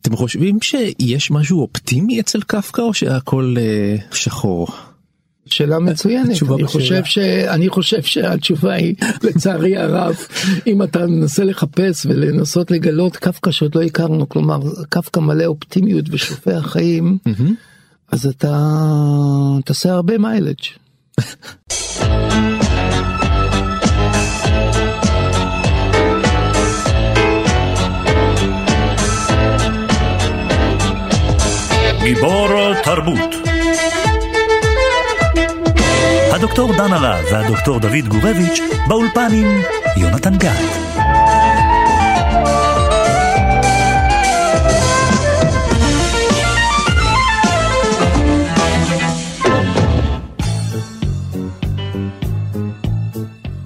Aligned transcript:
אתם 0.00 0.16
חושבים 0.16 0.58
שיש 0.62 1.30
משהו 1.30 1.60
אופטימי 1.60 2.20
אצל 2.20 2.40
קפקא 2.40 2.80
או 2.80 2.94
שהכל 2.94 3.54
אה, 3.58 3.96
שחור? 4.12 4.68
שאלה 5.46 5.78
מצוינת, 5.78 6.42
אני 6.42 6.66
חושב, 6.66 7.04
ש... 7.04 7.18
אני 7.18 7.68
חושב 7.68 8.02
שהתשובה 8.02 8.72
היא 8.72 8.94
לצערי 9.22 9.76
הרב 9.76 10.16
אם 10.66 10.82
אתה 10.82 11.06
מנסה 11.06 11.44
לחפש 11.44 12.06
ולנסות 12.06 12.70
לגלות 12.70 13.16
קפקא 13.16 13.50
שעוד 13.50 13.74
לא 13.74 13.82
הכרנו 13.82 14.28
כלומר 14.28 14.60
קפקא 14.88 15.20
מלא 15.20 15.44
אופטימיות 15.44 16.04
ושופע 16.10 16.60
חיים 16.60 17.18
אז 18.12 18.26
אתה 18.26 18.56
תעשה 19.64 19.92
הרבה 19.92 20.18
מיילג'. 20.18 20.54
גיבור 32.06 32.48
תרבות 32.84 33.34
הדוקטור 36.32 36.72
דן 36.72 36.92
הרב 36.92 37.24
והדוקטור 37.32 37.78
דוד 37.78 38.08
גורביץ' 38.08 38.60
באולפן 38.88 39.28
עם 39.32 39.60
יונתן 39.96 40.36
גת. 40.38 40.50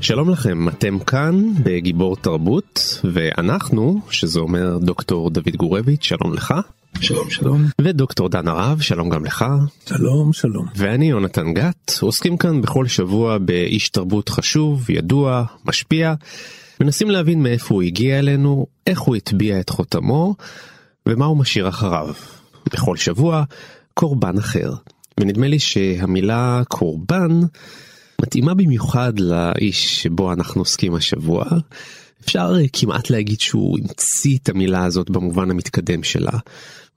שלום 0.01 0.31
לכם, 0.31 0.69
אתם 0.69 0.99
כאן 0.99 1.35
בגיבור 1.63 2.17
תרבות, 2.17 3.01
ואנחנו, 3.05 4.01
שזה 4.11 4.41
אומר 4.41 4.79
דוקטור 4.79 5.31
דוד 5.31 5.57
גורביץ', 5.57 6.05
שלום 6.05 6.35
לך. 6.35 6.55
שלום 7.01 7.31
שלום. 7.31 7.67
ודוקטור 7.81 8.29
דן 8.29 8.49
הרב, 8.49 8.81
שלום 8.81 9.09
גם 9.09 9.25
לך. 9.25 9.45
שלום 9.87 10.33
שלום. 10.33 10.67
ואני 10.77 11.11
יונתן 11.11 11.55
גת, 11.55 11.93
עוסקים 12.01 12.37
כאן 12.37 12.63
בכל 12.63 12.87
שבוע 12.87 13.39
באיש 13.39 13.89
תרבות 13.89 14.29
חשוב, 14.29 14.91
ידוע, 14.91 15.45
משפיע, 15.65 16.15
מנסים 16.81 17.11
להבין 17.11 17.43
מאיפה 17.43 17.75
הוא 17.75 17.83
הגיע 17.83 18.19
אלינו, 18.19 18.67
איך 18.87 19.01
הוא 19.01 19.17
הטביע 19.17 19.61
את 19.61 19.71
חותמו, 19.71 20.35
ומה 21.07 21.25
הוא 21.25 21.37
משאיר 21.37 21.69
אחריו. 21.69 22.15
בכל 22.73 22.97
שבוע, 22.97 23.45
קורבן 23.95 24.39
אחר. 24.39 24.73
ונדמה 25.21 25.49
לי 25.49 25.59
שהמילה 25.59 26.63
קורבן 26.69 27.41
מתאימה 28.23 28.55
במיוחד 28.55 29.19
לאיש 29.19 30.03
שבו 30.03 30.33
אנחנו 30.33 30.61
עוסקים 30.61 30.95
השבוע. 30.95 31.45
אפשר 32.25 32.53
כמעט 32.73 33.11
להגיד 33.11 33.41
שהוא 33.41 33.79
המציא 33.79 34.39
את 34.43 34.49
המילה 34.49 34.85
הזאת 34.85 35.11
במובן 35.11 35.51
המתקדם 35.51 36.03
שלה. 36.03 36.39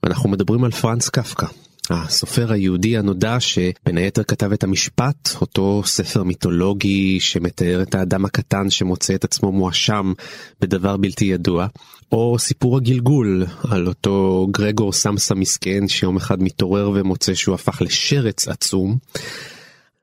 ואנחנו 0.02 0.28
מדברים 0.28 0.64
על 0.64 0.70
פרנץ 0.70 1.08
קפקא, 1.08 1.46
הסופר 1.90 2.52
היהודי 2.52 2.96
הנודע 2.98 3.40
שבין 3.40 3.96
היתר 3.96 4.22
כתב 4.22 4.52
את 4.52 4.64
המשפט, 4.64 5.30
אותו 5.40 5.82
ספר 5.84 6.22
מיתולוגי 6.22 7.20
שמתאר 7.20 7.82
את 7.82 7.94
האדם 7.94 8.24
הקטן 8.24 8.70
שמוצא 8.70 9.14
את 9.14 9.24
עצמו 9.24 9.52
מואשם 9.52 10.12
בדבר 10.60 10.96
בלתי 10.96 11.24
ידוע, 11.24 11.66
או 12.12 12.38
סיפור 12.38 12.76
הגלגול 12.76 13.46
על 13.68 13.86
אותו 13.86 14.46
גרגור 14.50 14.92
סמסה 14.92 15.34
מסכן 15.34 15.88
שיום 15.88 16.16
אחד 16.16 16.42
מתעורר 16.42 16.90
ומוצא 16.94 17.34
שהוא 17.34 17.54
הפך 17.54 17.82
לשרץ 17.82 18.48
עצום. 18.48 18.98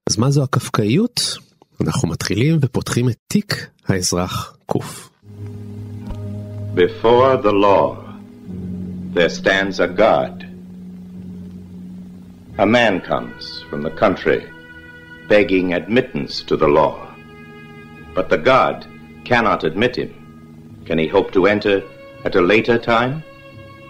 אז 0.10 0.18
מה 0.18 0.32
זו 0.32 0.44
הקפקאיות? 0.44 1.38
אנחנו 1.82 2.10
מתחילים 2.10 2.58
ופותחים 2.62 3.10
את 3.10 3.16
תיק 3.28 3.68
האזרח 3.88 4.58
קוף. 4.66 5.11
Before 6.74 7.36
the 7.36 7.52
law 7.52 8.02
there 9.14 9.28
stands 9.28 9.82
a 9.82 9.90
God. 9.90 10.48
A 12.60 12.66
man 12.66 13.02
comes 13.02 13.62
from 13.70 13.82
the 13.82 13.92
country 13.92 14.50
begging 15.28 15.74
admittance 15.74 16.42
to 16.44 16.56
the 16.56 16.70
law. 16.70 17.14
But 18.16 18.30
the 18.30 18.38
God 18.38 18.88
cannot 19.26 19.66
admit 19.66 19.98
him. 19.98 20.82
Can 20.86 20.98
he 20.98 21.08
hope 21.08 21.34
to 21.34 21.46
enter 21.46 21.84
at 22.24 22.36
a 22.36 22.42
later 22.42 22.78
time? 22.78 23.22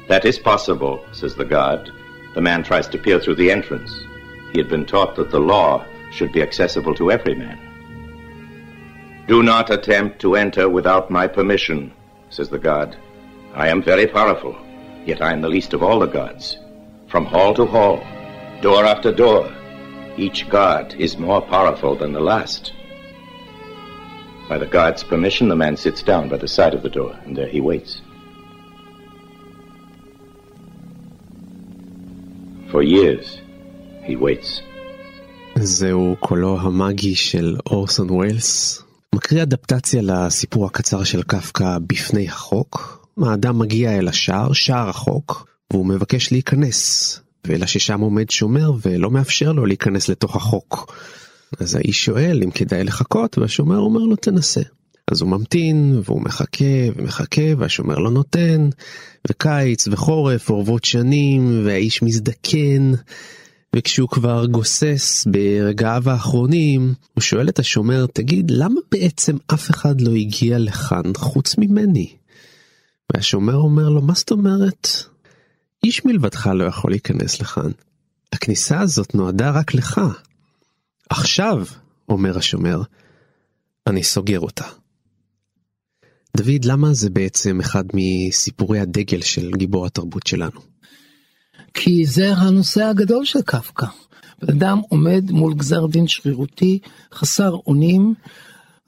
That 0.07 0.25
is 0.25 0.39
possible, 0.39 1.05
says 1.11 1.35
the 1.35 1.45
God. 1.45 1.91
The 2.33 2.41
man 2.41 2.63
tries 2.63 2.87
to 2.87 2.97
peer 2.97 3.19
through 3.19 3.35
the 3.35 3.51
entrance. 3.51 3.93
He 4.53 4.59
had 4.59 4.69
been 4.69 4.87
taught 4.87 5.15
that 5.17 5.29
the 5.29 5.39
law 5.39 5.85
should 6.11 6.31
be 6.31 6.41
accessible 6.41 6.95
to 6.95 7.11
every 7.11 7.35
man. 7.35 7.59
Do 9.27 9.43
not 9.43 9.69
attempt 9.69 10.19
to 10.21 10.35
enter 10.35 10.67
without 10.67 11.11
my 11.11 11.27
permission, 11.27 11.93
says 12.30 12.48
the 12.48 12.58
god. 12.58 12.96
I 13.54 13.68
am 13.68 13.82
very 13.82 14.06
powerful, 14.06 14.56
yet 15.04 15.22
I 15.22 15.32
am 15.32 15.40
the 15.40 15.48
least 15.48 15.72
of 15.72 15.82
all 15.82 15.98
the 15.98 16.06
gods. 16.06 16.58
From 17.08 17.24
hall 17.24 17.54
to 17.54 17.64
hall, 17.64 18.00
door 18.60 18.84
after 18.84 19.12
door, 19.12 19.52
each 20.16 20.48
god 20.48 20.94
is 20.98 21.18
more 21.18 21.42
powerful 21.42 21.94
than 21.94 22.12
the 22.12 22.20
last. 22.20 22.72
By 24.48 24.58
the 24.58 24.66
god's 24.66 25.02
permission, 25.02 25.48
the 25.48 25.56
man 25.56 25.76
sits 25.76 26.02
down 26.02 26.28
by 26.28 26.36
the 26.36 26.48
side 26.48 26.74
of 26.74 26.82
the 26.82 26.88
door, 26.88 27.18
and 27.24 27.36
there 27.36 27.48
he 27.48 27.60
waits. 27.60 28.00
For 32.70 32.82
years, 32.82 33.40
he 34.04 34.16
waits. 34.16 34.62
זהו 35.58 36.16
קולו 36.20 36.60
המאגי 36.60 37.14
של 37.14 37.56
אורסון 37.66 38.10
ווילס, 38.10 38.79
מקריא 39.15 39.43
אדפטציה 39.43 40.01
לסיפור 40.01 40.65
הקצר 40.65 41.03
של 41.03 41.23
קפקא 41.23 41.77
בפני 41.87 42.29
החוק. 42.29 43.07
האדם 43.23 43.59
מגיע 43.59 43.97
אל 43.97 44.07
השער, 44.07 44.53
שער 44.53 44.89
החוק, 44.89 45.47
והוא 45.73 45.85
מבקש 45.85 46.31
להיכנס, 46.31 47.19
אלא 47.49 47.65
ששם 47.65 47.99
עומד 47.99 48.29
שומר 48.29 48.71
ולא 48.81 49.11
מאפשר 49.11 49.51
לו 49.51 49.65
להיכנס 49.65 50.09
לתוך 50.09 50.35
החוק. 50.35 50.93
אז 51.59 51.75
האיש 51.75 52.05
שואל 52.05 52.41
אם 52.43 52.51
כדאי 52.51 52.83
לחכות, 52.83 53.37
והשומר 53.37 53.77
אומר 53.77 53.99
לו 53.99 54.15
תנסה. 54.15 54.61
אז 55.11 55.21
הוא 55.21 55.29
ממתין, 55.29 56.01
והוא 56.05 56.21
מחכה 56.21 56.65
ומחכה, 56.95 57.41
והשומר 57.57 57.97
לא 57.99 58.11
נותן, 58.11 58.69
וקיץ 59.29 59.87
וחורף 59.87 60.49
אורבות 60.49 60.83
שנים, 60.83 61.61
והאיש 61.65 62.03
מזדקן, 62.03 62.91
וכשהוא 63.75 64.09
כבר 64.09 64.45
גוסס 64.45 65.27
ברגעיו 65.31 66.09
האחרונים, 66.09 66.93
הוא 67.13 67.21
שואל 67.21 67.49
את 67.49 67.59
השומר, 67.59 68.05
תגיד, 68.13 68.51
למה 68.51 68.81
בעצם 68.91 69.37
אף 69.53 69.69
אחד 69.69 70.01
לא 70.01 70.11
הגיע 70.11 70.57
לכאן 70.59 71.01
חוץ 71.15 71.55
ממני? 71.57 72.15
והשומר 73.13 73.55
אומר 73.55 73.89
לו, 73.89 74.01
מה 74.01 74.13
זאת 74.13 74.31
אומרת? 74.31 74.87
איש 75.83 76.05
מלבדך 76.05 76.47
לא 76.47 76.63
יכול 76.63 76.91
להיכנס 76.91 77.41
לכאן. 77.41 77.71
הכניסה 78.33 78.79
הזאת 78.79 79.15
נועדה 79.15 79.51
רק 79.51 79.73
לך. 79.73 80.01
עכשיו, 81.09 81.65
אומר 82.09 82.37
השומר, 82.37 82.81
אני 83.87 84.03
סוגר 84.03 84.39
אותה. 84.39 84.65
דוד, 86.37 86.65
למה 86.65 86.93
זה 86.93 87.09
בעצם 87.09 87.59
אחד 87.59 87.83
מסיפורי 87.93 88.79
הדגל 88.79 89.21
של 89.21 89.51
גיבור 89.55 89.85
התרבות 89.85 90.27
שלנו? 90.27 90.70
כי 91.73 92.05
זה 92.05 92.33
הנושא 92.33 92.83
הגדול 92.83 93.25
של 93.25 93.41
קפקא. 93.41 93.85
בן 94.41 94.53
אדם 94.55 94.81
עומד 94.89 95.31
מול 95.31 95.53
גזר 95.53 95.85
דין 95.85 96.07
שרירותי, 96.07 96.79
חסר 97.13 97.57
אונים. 97.67 98.13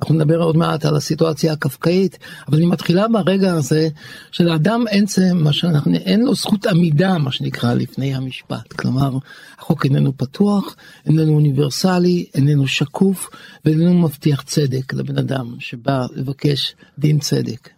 אנחנו 0.01 0.15
נדבר 0.15 0.41
עוד 0.41 0.57
מעט 0.57 0.85
על 0.85 0.95
הסיטואציה 0.95 1.53
הקפקאית, 1.53 2.17
אבל 2.47 2.59
היא 2.59 2.67
מתחילה 2.67 3.07
ברגע 3.07 3.53
הזה 3.53 3.89
שלאדם 4.31 4.85
אין 4.87 5.07
זה 5.07 5.29
שאנחנו, 5.51 5.95
אין 5.95 6.21
לו 6.21 6.35
זכות 6.35 6.65
עמידה, 6.65 7.17
מה 7.17 7.31
שנקרא, 7.31 7.73
לפני 7.73 8.15
המשפט. 8.15 8.73
כלומר, 8.73 9.17
החוק 9.59 9.85
איננו 9.85 10.17
פתוח, 10.17 10.75
איננו 11.05 11.33
אוניברסלי, 11.33 12.25
איננו 12.33 12.67
שקוף, 12.67 13.29
ואיננו 13.65 13.93
מבטיח 13.93 14.41
צדק 14.41 14.93
לבן 14.93 15.17
אדם 15.17 15.55
שבא 15.59 16.05
לבקש 16.15 16.75
דין 16.99 17.19
צדק. 17.19 17.69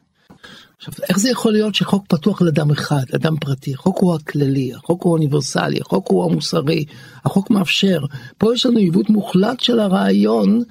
עכשיו, 0.77 0.93
איך 1.09 1.19
זה 1.19 1.29
יכול 1.29 1.51
להיות 1.51 1.75
שחוק 1.75 2.05
פתוח 2.07 2.41
לאדם 2.41 2.71
אחד, 2.71 3.03
אדם 3.15 3.37
פרטי? 3.37 3.73
החוק 3.73 3.99
הוא 3.99 4.15
הכללי, 4.15 4.73
החוק 4.73 5.03
הוא 5.03 5.11
האוניברסלי, 5.11 5.79
החוק 5.81 6.07
הוא 6.07 6.25
המוסרי, 6.25 6.85
החוק 7.25 7.49
מאפשר. 7.49 7.99
פה 8.37 8.53
יש 8.53 8.65
לנו 8.65 8.77
עיוות 8.77 9.09
מוחלט 9.09 9.59
של 9.59 9.79
הרעיון 9.79 10.63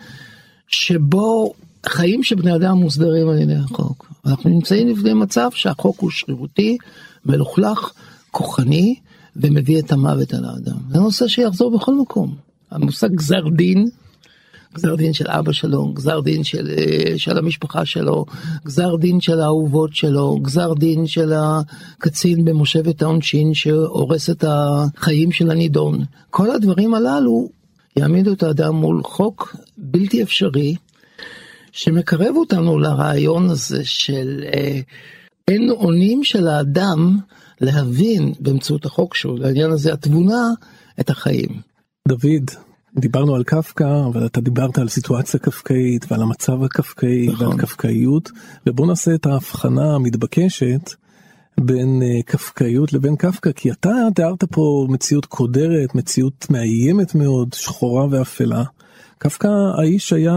שבו 0.68 1.52
חיים 1.86 2.22
של 2.22 2.34
בני 2.34 2.56
אדם 2.56 2.76
מוסדרים 2.76 3.28
על 3.28 3.38
ידי 3.38 3.54
החוק. 3.54 4.12
אנחנו 4.26 4.50
נמצאים 4.50 4.88
לפני 4.88 5.14
מצב 5.14 5.48
שהחוק 5.54 6.00
הוא 6.00 6.10
שרירותי, 6.10 6.76
מלוכלך, 7.26 7.92
כוחני, 8.30 8.94
ומביא 9.36 9.78
את 9.78 9.92
המוות 9.92 10.34
על 10.34 10.44
האדם. 10.44 10.76
זה 10.90 10.98
נושא 10.98 11.28
שיחזור 11.28 11.78
בכל 11.78 11.94
מקום. 11.94 12.34
המושג 12.70 13.08
גזר 13.10 13.48
דין 13.56 13.88
גזר 14.74 14.94
דין 14.94 15.12
של 15.12 15.24
אבא 15.28 15.52
שלו, 15.52 15.92
גזר 15.92 16.20
דין 16.20 16.44
של, 16.44 16.70
אה, 16.78 17.18
של 17.18 17.38
המשפחה 17.38 17.84
שלו, 17.84 18.24
גזר 18.64 18.96
דין 18.96 19.20
של 19.20 19.40
האהובות 19.40 19.94
שלו, 19.94 20.38
גזר 20.42 20.74
דין 20.74 21.06
של 21.06 21.32
הקצין 21.36 22.44
במושבת 22.44 23.02
העונשין 23.02 23.54
שהורס 23.54 24.30
את 24.30 24.44
החיים 24.48 25.32
של 25.32 25.50
הנידון. 25.50 26.04
כל 26.30 26.50
הדברים 26.50 26.94
הללו 26.94 27.48
יעמידו 27.96 28.32
את 28.32 28.42
האדם 28.42 28.74
מול 28.74 29.02
חוק 29.02 29.56
בלתי 29.78 30.22
אפשרי, 30.22 30.74
שמקרב 31.72 32.36
אותנו 32.36 32.78
לרעיון 32.78 33.50
הזה 33.50 33.84
של 33.84 34.44
אה, 34.54 34.80
אין 35.48 35.70
אונים 35.70 36.24
של 36.24 36.48
האדם 36.48 37.18
להבין 37.60 38.32
באמצעות 38.40 38.86
החוק 38.86 39.14
שהוא, 39.14 39.38
לעניין 39.38 39.70
הזה 39.70 39.92
התבונה, 39.92 40.50
את 41.00 41.10
החיים. 41.10 41.60
דוד, 42.08 42.50
דיברנו 42.96 43.34
על 43.34 43.44
קפקא, 43.44 44.06
אבל 44.06 44.26
אתה 44.26 44.40
דיברת 44.40 44.78
על 44.78 44.88
סיטואציה 44.88 45.40
קפקאית 45.40 46.06
ועל 46.10 46.22
המצב 46.22 46.62
הקפקאי 46.62 47.26
נכון. 47.26 47.46
ועל 47.46 47.58
קפקאיות, 47.58 48.30
ובוא 48.66 48.86
נעשה 48.86 49.14
את 49.14 49.26
ההבחנה 49.26 49.94
המתבקשת 49.94 50.94
בין 51.60 52.02
אה, 52.02 52.22
קפקאיות 52.22 52.92
לבין 52.92 53.16
קפקא, 53.16 53.52
כי 53.52 53.70
אתה 53.70 53.90
תיארת 54.14 54.44
פה 54.44 54.86
מציאות 54.90 55.26
קודרת, 55.26 55.94
מציאות 55.94 56.46
מאיימת 56.50 57.14
מאוד, 57.14 57.52
שחורה 57.52 58.06
ואפלה. 58.10 58.64
קפקא 59.18 59.48
האיש 59.78 60.12
היה 60.12 60.32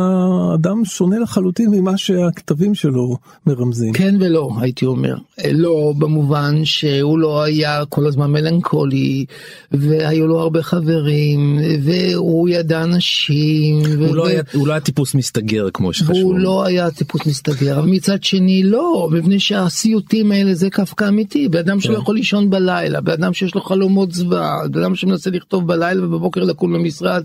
אדם 0.56 0.86
שונה 0.86 1.20
לחלוטין 1.20 1.70
ממה 1.72 1.98
שהכתבים 1.98 2.76
שלו 2.76 3.18
מרמזים. 3.48 3.94
כן 3.94 4.16
ולא, 4.20 4.50
הייתי 4.62 4.86
אומר. 4.86 5.16
לא 5.52 5.94
במובן 5.98 6.66
שהוא 6.66 7.20
לא 7.20 7.42
היה 7.44 7.84
כל 7.90 8.08
הזמן 8.08 8.32
מלנכולי, 8.32 9.26
והיו 9.72 10.28
לו 10.28 10.40
הרבה 10.40 10.64
חברים, 10.64 11.60
והוא 11.84 12.50
ידע 12.50 12.84
אנשים. 12.84 13.78
הוא 14.00 14.08
ו- 14.10 14.16
לא 14.16 14.28
היה- 14.28 14.42
הוא 14.54 14.68
לא 14.68 14.74
היה 14.74 14.82
טיפוס 14.82 15.16
מסתגר 15.16 15.68
כמו 15.74 15.94
שחשבו. 15.94 16.16
והוא 16.18 16.38
לא 16.40 16.66
היה 16.66 16.92
טיפוס 16.92 17.26
מסתגר, 17.26 17.80
אבל 17.80 17.88
מצד 17.90 18.24
שני 18.24 18.64
לא, 18.64 19.10
מפני 19.12 19.40
שהסיוטים 19.40 20.32
האלה 20.32 20.54
זה 20.54 20.70
קפקא 20.70 21.08
אמיתי, 21.08 21.50
בן 21.50 21.60
אדם 21.60 21.80
שלא 21.80 21.98
יכול 21.98 22.16
לישון 22.16 22.50
בלילה, 22.50 23.02
בן 23.02 23.12
אדם 23.12 23.34
שיש 23.34 23.56
לו 23.56 23.62
חלומות 23.62 24.12
זוועה, 24.12 24.68
בן 24.72 24.82
אדם 24.82 24.96
שמנסה 24.96 25.30
לכתוב 25.30 25.68
בלילה 25.68 26.06
ובבוקר 26.06 26.42
לקום 26.42 26.74
למשרד. 26.76 27.24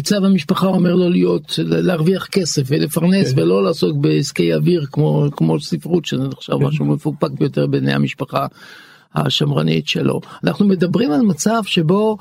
צו 0.00 0.16
המשפחה 0.16 0.66
אומר 0.66 0.94
לו 0.94 1.08
להיות, 1.10 1.54
להרוויח 1.58 2.26
כסף 2.26 2.62
ולפרנס 2.66 3.32
ולא 3.36 3.64
לעסוק 3.64 3.96
בעסקי 3.96 4.54
אוויר 4.54 4.86
כמו, 4.92 5.26
כמו 5.36 5.60
ספרות 5.60 6.04
שזה 6.04 6.28
נחשב 6.28 6.52
משהו 6.56 6.84
מפוקפק 6.84 7.30
ביותר 7.30 7.66
בעיני 7.66 7.92
המשפחה 7.92 8.46
השמרנית 9.14 9.88
שלו. 9.88 10.20
אנחנו 10.44 10.66
מדברים 10.66 11.12
על 11.12 11.20
מצב 11.20 11.62
שבו 11.66 12.16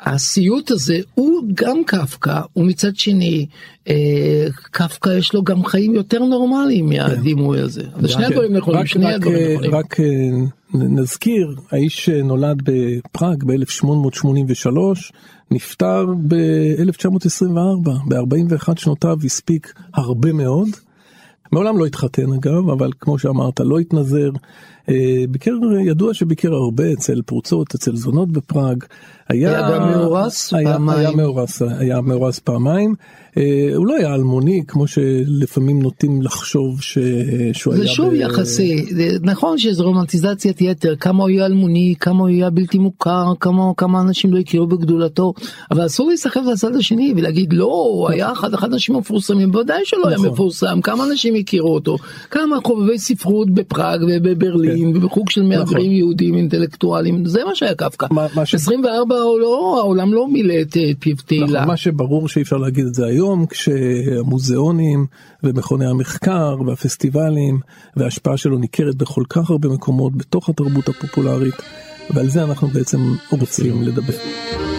הסיוט 0.00 0.70
הזה 0.70 0.98
הוא 1.14 1.42
גם 1.54 1.84
קפקא 1.86 2.40
ומצד 2.56 2.96
שני 2.96 3.46
אה, 3.88 4.46
קפקא 4.62 5.10
יש 5.18 5.34
לו 5.34 5.42
גם 5.42 5.64
חיים 5.64 5.94
יותר 5.94 6.18
נורמליים 6.18 6.88
מהדימוי 6.88 7.60
הזה. 7.60 7.82
אז 7.94 8.10
שני 8.10 8.24
רק- 8.24 8.30
הדברים 8.30 8.56
נכונים, 8.56 8.80
רק- 8.80 8.86
שני 8.86 9.04
רק, 9.04 9.14
הדברים 9.14 9.36
אה, 9.46 9.52
נכונים. 9.54 9.74
רק 9.74 10.00
אה, 10.00 10.06
נזכיר, 10.74 11.54
האיש 11.70 12.08
נולד 12.08 12.62
בפראג 12.64 13.44
ב-1883, 13.44 15.12
נפטר 15.50 16.06
ב-1924, 16.28 17.90
ב-41 18.08 18.76
שנותיו 18.76 19.16
הספיק 19.24 19.72
הרבה 19.94 20.32
מאוד. 20.32 20.68
מעולם 21.52 21.78
לא 21.78 21.86
התחתן 21.86 22.32
אגב, 22.32 22.68
אבל 22.68 22.90
כמו 23.00 23.18
שאמרת, 23.18 23.60
לא 23.60 23.78
התנזר. 23.78 24.30
אה, 24.88 25.24
ביקר, 25.30 25.52
ידוע 25.86 26.14
שביקר 26.14 26.52
הרבה 26.54 26.92
אצל 26.92 27.22
פרוצות, 27.26 27.74
אצל 27.74 27.96
זונות 27.96 28.32
בפראג. 28.32 28.84
היה, 29.28 29.50
היה 29.68 29.70
גם 29.78 29.90
מאורס 29.90 30.54
היה, 30.54 30.72
פעמיים. 30.72 30.98
היה 30.98 31.10
מאורס, 31.16 31.62
היה 31.62 32.00
מאורס 32.00 32.38
פעמיים. 32.38 32.94
אה, 33.38 33.42
הוא 33.76 33.86
לא 33.86 33.94
היה 33.96 34.14
אלמוני, 34.14 34.62
כמו 34.68 34.86
שלפעמים 34.86 35.82
נוטים 35.82 36.22
לחשוב 36.22 36.82
ש... 36.82 36.98
שהוא 37.52 37.74
היה... 37.74 37.82
זה 37.82 37.88
שוב 37.88 38.10
ב- 38.10 38.14
יחסי, 38.14 38.84
נכון 39.22 39.58
שזה 39.58 39.82
רומנטיזציית 39.82 40.60
יתר, 40.60 40.96
כמה 40.96 41.22
הוא 41.22 41.30
יהיה 41.30 41.46
אלמוני, 41.46 41.94
כמה 42.00 42.18
הוא 42.20 42.28
יהיה 42.28 42.50
בלתי 42.50 42.78
מוכר, 42.78 43.32
כמה, 43.40 43.62
כמה 43.76 44.00
אנשים 44.00 44.32
לא 44.32 44.38
הכירו 44.38 44.66
בגדולתו, 44.66 45.32
אבל 45.70 45.86
אסור 45.86 46.08
להיסחף 46.08 46.40
לצד 46.52 46.76
השני 46.76 47.12
ולהגיד 47.16 47.52
לא, 47.52 47.64
הוא 47.64 48.08
היה 48.10 48.32
אחד, 48.32 48.54
אחד 48.54 48.70
האנשים 48.72 48.94
המפורסמים, 48.94 49.52
בוודאי 49.52 49.80
שלא 49.84 50.08
היה 50.08 50.16
נכון. 50.16 50.28
מפורסם, 50.30 50.80
כמה 50.80 51.04
אנשים 51.04 51.34
הכירו 51.34 51.74
אותו, 51.74 51.96
כמה 52.30 52.56
חובבי 52.64 52.98
ספרות 52.98 53.50
בפראג 53.50 54.00
ובברלין 54.08 54.96
ובחוג 54.96 55.30
של 55.30 55.42
מהגרים 55.42 55.90
יהודים 55.92 56.34
אינטלקטואלים, 56.34 57.26
זה 57.26 57.40
מה 57.44 57.54
שהיה 57.54 57.74
קפקא. 57.74 58.06
מה- 58.10 58.26
מה 58.34 58.46
ש- 58.46 58.54
24 58.54 59.14
הוא 59.14 59.17
לא, 59.40 59.76
העולם 59.80 60.14
לא 60.14 60.28
מילא 60.28 60.54
את 60.60 60.76
פיו 60.98 61.16
תהילה. 61.26 61.46
נכון, 61.46 61.68
מה 61.68 61.76
שברור 61.76 62.28
שאי 62.28 62.42
אפשר 62.42 62.56
להגיד 62.56 62.86
את 62.86 62.94
זה 62.94 63.06
היום 63.06 63.46
כשהמוזיאונים 63.46 65.06
ומכוני 65.42 65.86
המחקר 65.86 66.56
והפסטיבלים 66.66 67.60
וההשפעה 67.96 68.36
שלו 68.36 68.58
ניכרת 68.58 68.94
בכל 68.94 69.22
כך 69.28 69.50
הרבה 69.50 69.68
מקומות 69.68 70.16
בתוך 70.16 70.48
התרבות 70.48 70.88
הפופולרית 70.88 71.54
ועל 72.14 72.28
זה 72.28 72.42
אנחנו 72.42 72.68
בעצם 72.68 72.98
רוצים 73.30 73.82
לדבר. 73.82 74.77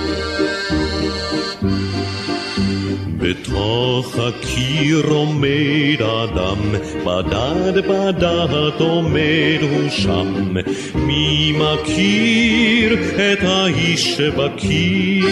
בתוך 3.29 4.19
הקיר 4.19 5.05
עומד 5.09 6.01
אדם, 6.01 6.57
בדד 7.05 7.87
בדד 7.87 8.79
עומד 8.79 9.59
הוא 9.61 9.89
שם. 9.89 10.53
מי 10.95 11.53
מכיר 11.57 12.93
את 13.15 13.43
האיש 13.43 14.17
שבקיר? 14.17 15.29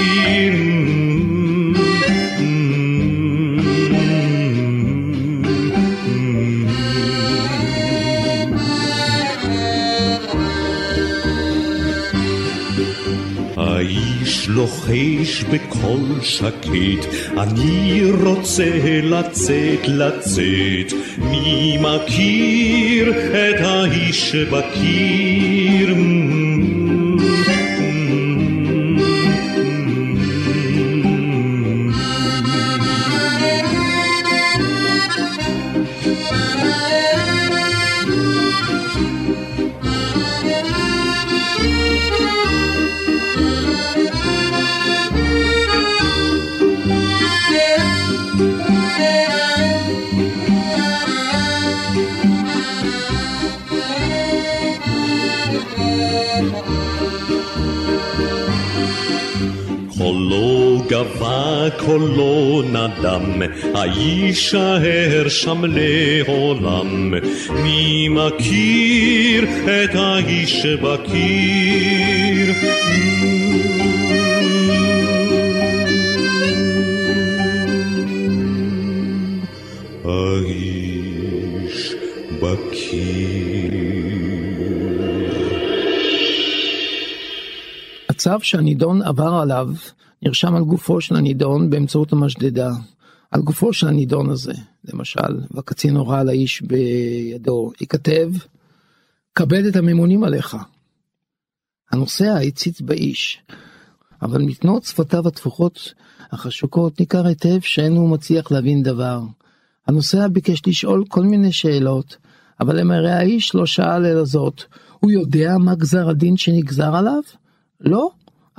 לוחש 14.47 15.43
בקול 15.43 16.21
שקט, 16.21 17.07
אני 17.37 18.01
רוצה 18.23 18.99
לצאת, 19.03 19.87
לצאת. 19.87 20.93
מי 21.17 21.77
מכיר 21.81 23.11
את 23.11 23.59
האיש 23.59 24.31
שבקיר? 24.31 25.95
גבה, 60.97 61.67
קולו 61.77 62.61
נדם, 62.61 63.41
הישאר 63.73 65.29
שם 65.29 65.61
לעולם. 65.65 67.13
מי 67.63 68.07
מכיר 68.09 69.43
את 69.65 69.95
האיש 69.95 70.61
שבקיר? 70.61 72.53
האיש 80.05 81.93
בקיר. 82.41 83.77
הצו 88.09 88.31
שהנידון 88.41 89.01
עבר 89.01 89.39
עליו 89.41 89.67
נרשם 90.21 90.55
על 90.55 90.63
גופו 90.63 91.01
של 91.01 91.15
הנידון 91.15 91.69
באמצעות 91.69 92.13
המשדדה. 92.13 92.71
על 93.31 93.41
גופו 93.41 93.73
של 93.73 93.87
הנידון 93.87 94.29
הזה, 94.29 94.53
למשל, 94.85 95.41
והקצין 95.51 95.95
הורה 95.95 96.23
לאיש 96.23 96.61
בידו, 96.61 97.71
ייכתב, 97.81 98.31
כבד 99.35 99.65
את 99.65 99.75
הממונים 99.75 100.23
עליך. 100.23 100.57
הנוסע 101.91 102.37
הציץ 102.37 102.81
באיש, 102.81 103.41
אבל 104.21 104.41
מתנות 104.41 104.83
שפתיו 104.83 105.27
התפוחות 105.27 105.93
החשוקות 106.31 106.99
ניכר 106.99 107.27
היטב 107.27 107.59
שאין 107.61 107.95
הוא 107.95 108.09
מצליח 108.09 108.51
להבין 108.51 108.83
דבר. 108.83 109.21
הנוסע 109.87 110.27
ביקש 110.27 110.61
לשאול 110.67 111.03
כל 111.07 111.23
מיני 111.23 111.51
שאלות, 111.51 112.17
אבל 112.59 112.79
למראה 112.79 113.17
האיש 113.17 113.55
לא 113.55 113.65
שאל 113.65 114.05
אלא 114.05 114.25
זאת, 114.25 114.63
הוא 114.99 115.11
יודע 115.11 115.57
מה 115.57 115.75
גזר 115.75 116.09
הדין 116.09 116.37
שנגזר 116.37 116.95
עליו? 116.95 117.21
לא, 117.81 118.09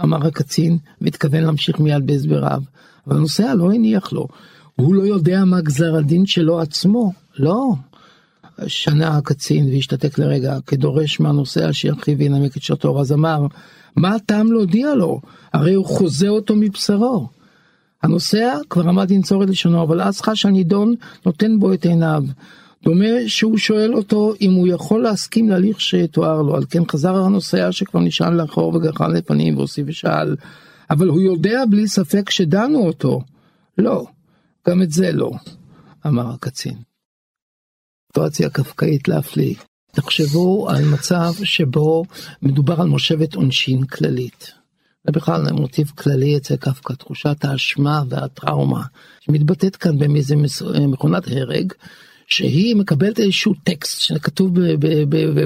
אמר 0.02 0.26
הקצין, 0.26 0.78
והתכוון 1.00 1.42
להמשיך 1.42 1.80
מיד 1.80 2.06
בהסבריו, 2.06 2.62
אבל 3.06 3.16
הנוסע 3.16 3.54
לא 3.54 3.72
הניח 3.72 4.12
לו. 4.12 4.28
הוא 4.76 4.94
לא 4.94 5.02
יודע 5.02 5.44
מה 5.44 5.60
גזר 5.60 5.96
הדין 5.96 6.26
שלו 6.26 6.60
עצמו, 6.60 7.12
לא. 7.38 7.72
שנה 8.66 9.16
הקצין 9.16 9.66
והשתתק 9.66 10.18
לרגע, 10.18 10.58
כדורש 10.66 11.20
מהנוסע 11.20 11.72
שירחיב 11.72 12.18
וינמק 12.18 12.56
את 12.56 12.62
שרתו, 12.62 13.00
אז 13.00 13.12
אמר, 13.12 13.46
מה 13.96 14.14
הטעם 14.14 14.52
להודיע 14.52 14.94
לו? 14.94 15.20
הרי 15.52 15.74
הוא 15.74 15.86
חוזה 15.86 16.28
אותו 16.28 16.56
מבשרו. 16.56 17.28
הנוסע 18.02 18.54
כבר 18.70 18.88
עמד 18.88 19.10
לנצור 19.10 19.44
את 19.44 19.48
לשונו, 19.48 19.82
אבל 19.82 20.00
אז 20.02 20.20
חש 20.20 20.46
הנידון 20.46 20.94
נותן 21.26 21.58
בו 21.58 21.72
את 21.72 21.86
עיניו. 21.86 22.24
דומה 22.82 23.06
שהוא 23.26 23.58
שואל 23.58 23.94
אותו 23.94 24.32
אם 24.40 24.52
הוא 24.52 24.68
יכול 24.68 25.02
להסכים 25.02 25.49
להליך 25.49 25.80
שתואר 25.80 26.42
לו, 26.42 26.56
על 26.56 26.64
כן 26.70 26.82
חזר 26.90 27.16
הנוסע 27.16 27.73
שכבר 27.73 28.00
נשען 28.00 28.35
לאחור 28.35 28.75
וגחן 28.75 29.11
לפנים 29.11 29.56
והוסיף 29.56 29.85
ושאל, 29.88 30.37
אבל 30.90 31.08
הוא 31.08 31.20
יודע 31.20 31.62
בלי 31.70 31.88
ספק 31.88 32.30
שדנו 32.30 32.87
אותו. 32.87 33.20
לא, 33.78 34.06
גם 34.68 34.82
את 34.82 34.90
זה 34.90 35.12
לא, 35.12 35.30
אמר 36.06 36.30
הקצין. 36.35 36.76
סיטואציה 38.06 38.50
קפקאית 38.50 39.08
להפליא. 39.08 39.54
תחשבו 39.92 40.70
על 40.70 40.85
מצב 40.85 41.32
שבו 41.44 42.04
מדובר 42.42 42.80
על 42.80 42.88
מושבת 42.88 43.35
עונשין 43.35 43.85
כללית. 43.87 44.52
זה 45.04 45.12
בכלל 45.12 45.52
מוטיב 45.52 45.90
כללי 45.90 46.37
אצל 46.37 46.56
קפקא, 46.56 46.92
תחושת 46.92 47.44
האשמה 47.44 48.02
והטראומה, 48.08 48.82
שמתבטאת 49.20 49.76
כאן 49.76 49.99
באיזה 49.99 50.37
מכונת 50.88 51.28
הרג, 51.28 51.73
שהיא 52.28 52.76
מקבלת 52.76 53.20
איזשהו 53.20 53.54
טקסט 53.64 54.00
שכתוב 54.00 54.58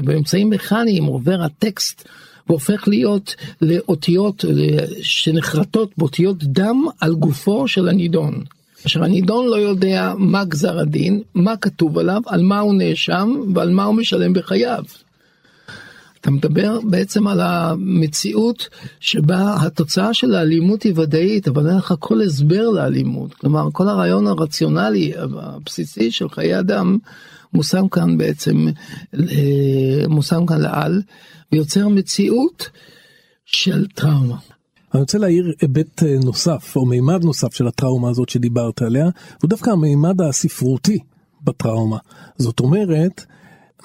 באמצעים 0.03 0.49
מכניים, 0.49 1.05
עובר 1.05 1.41
הטקסט 1.41 2.07
והופך 2.47 2.87
להיות 2.87 3.35
לאותיות 3.61 4.45
שנחרטות 5.01 5.91
באותיות 5.97 6.43
דם 6.43 6.85
על 6.99 7.15
גופו 7.15 7.67
של 7.67 7.87
הנידון. 7.87 8.43
אשר 8.85 9.03
הנידון 9.03 9.47
לא 9.47 9.55
יודע 9.55 10.13
מה 10.17 10.45
גזר 10.45 10.79
הדין, 10.79 11.21
מה 11.35 11.57
כתוב 11.57 11.97
עליו, 11.97 12.21
על 12.25 12.41
מה 12.41 12.59
הוא 12.59 12.73
נאשם 12.73 13.29
ועל 13.55 13.69
מה 13.69 13.83
הוא 13.83 13.95
משלם 13.95 14.33
בחייו. 14.33 14.83
אתה 16.23 16.31
מדבר 16.31 16.79
בעצם 16.89 17.27
על 17.27 17.41
המציאות 17.41 18.69
שבה 18.99 19.55
התוצאה 19.61 20.13
של 20.13 20.35
האלימות 20.35 20.83
היא 20.83 20.93
ודאית, 20.95 21.47
אבל 21.47 21.67
אין 21.67 21.77
לך 21.77 21.93
כל 21.99 22.21
הסבר 22.21 22.69
לאלימות. 22.69 23.33
כלומר, 23.33 23.69
כל 23.73 23.89
הרעיון 23.89 24.27
הרציונלי 24.27 25.13
הבסיסי 25.17 26.11
של 26.11 26.29
חיי 26.29 26.59
אדם 26.59 26.97
מושם 27.53 27.87
כאן 27.87 28.17
בעצם, 28.17 28.67
מושם 30.09 30.45
כאן 30.45 30.61
לעל, 30.61 31.01
ויוצר 31.51 31.87
מציאות 31.87 32.69
של 33.45 33.87
טראומה. 33.87 34.37
אני 34.93 35.01
רוצה 35.01 35.17
להעיר 35.17 35.53
היבט 35.61 36.03
נוסף, 36.03 36.73
או 36.75 36.85
מימד 36.85 37.23
נוסף 37.23 37.53
של 37.53 37.67
הטראומה 37.67 38.09
הזאת 38.09 38.29
שדיברת 38.29 38.81
עליה, 38.81 39.05
הוא 39.41 39.49
דווקא 39.49 39.69
המימד 39.69 40.21
הספרותי 40.21 40.99
בטראומה. 41.43 41.97
זאת 42.37 42.59
אומרת, 42.59 43.25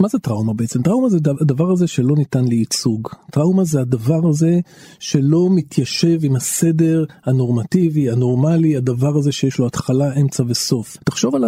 מה 0.00 0.08
זה 0.08 0.18
טראומה 0.18 0.52
בעצם? 0.52 0.82
טראומה 0.82 1.08
זה 1.08 1.18
הדבר 1.40 1.70
הזה 1.70 1.86
שלא 1.86 2.16
ניתן 2.16 2.44
לייצוג. 2.44 3.08
טראומה 3.30 3.64
זה 3.64 3.80
הדבר 3.80 4.28
הזה 4.28 4.60
שלא 4.98 5.48
מתיישב 5.50 6.18
עם 6.22 6.36
הסדר 6.36 7.04
הנורמטיבי, 7.24 8.10
הנורמלי, 8.10 8.76
הדבר 8.76 9.16
הזה 9.16 9.32
שיש 9.32 9.58
לו 9.58 9.66
התחלה, 9.66 10.14
אמצע 10.20 10.42
וסוף. 10.46 10.96
תחשוב 11.04 11.34
על 11.34 11.44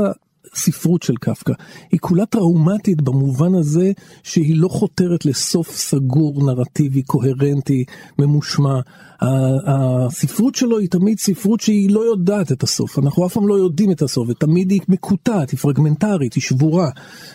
הספרות 0.54 1.02
של 1.02 1.16
קפקא. 1.16 1.52
היא 1.92 2.00
כולה 2.00 2.26
טראומטית 2.26 3.02
במובן 3.02 3.54
הזה 3.54 3.92
שהיא 4.23 4.57
לא 4.57 4.69
חותרת 4.69 5.25
לסוף 5.25 5.71
סגור, 5.71 6.47
נרטיבי, 6.47 7.02
קוהרנטי, 7.02 7.85
ממושמע. 8.19 8.80
הספרות 9.66 10.54
שלו 10.54 10.78
היא 10.78 10.88
תמיד 10.90 11.18
ספרות 11.18 11.60
שהיא 11.60 11.90
לא 11.90 12.00
יודעת 12.00 12.52
את 12.52 12.62
הסוף, 12.62 12.98
אנחנו 12.98 13.26
אף 13.26 13.32
פעם 13.32 13.48
לא 13.48 13.54
יודעים 13.54 13.92
את 13.92 14.02
הסוף, 14.02 14.28
ותמיד 14.28 14.70
היא 14.70 14.80
מקוטעת, 14.88 15.50
היא 15.50 15.58
פרגמנטרית, 15.58 16.34
היא 16.34 16.42
שבורה. 16.42 16.90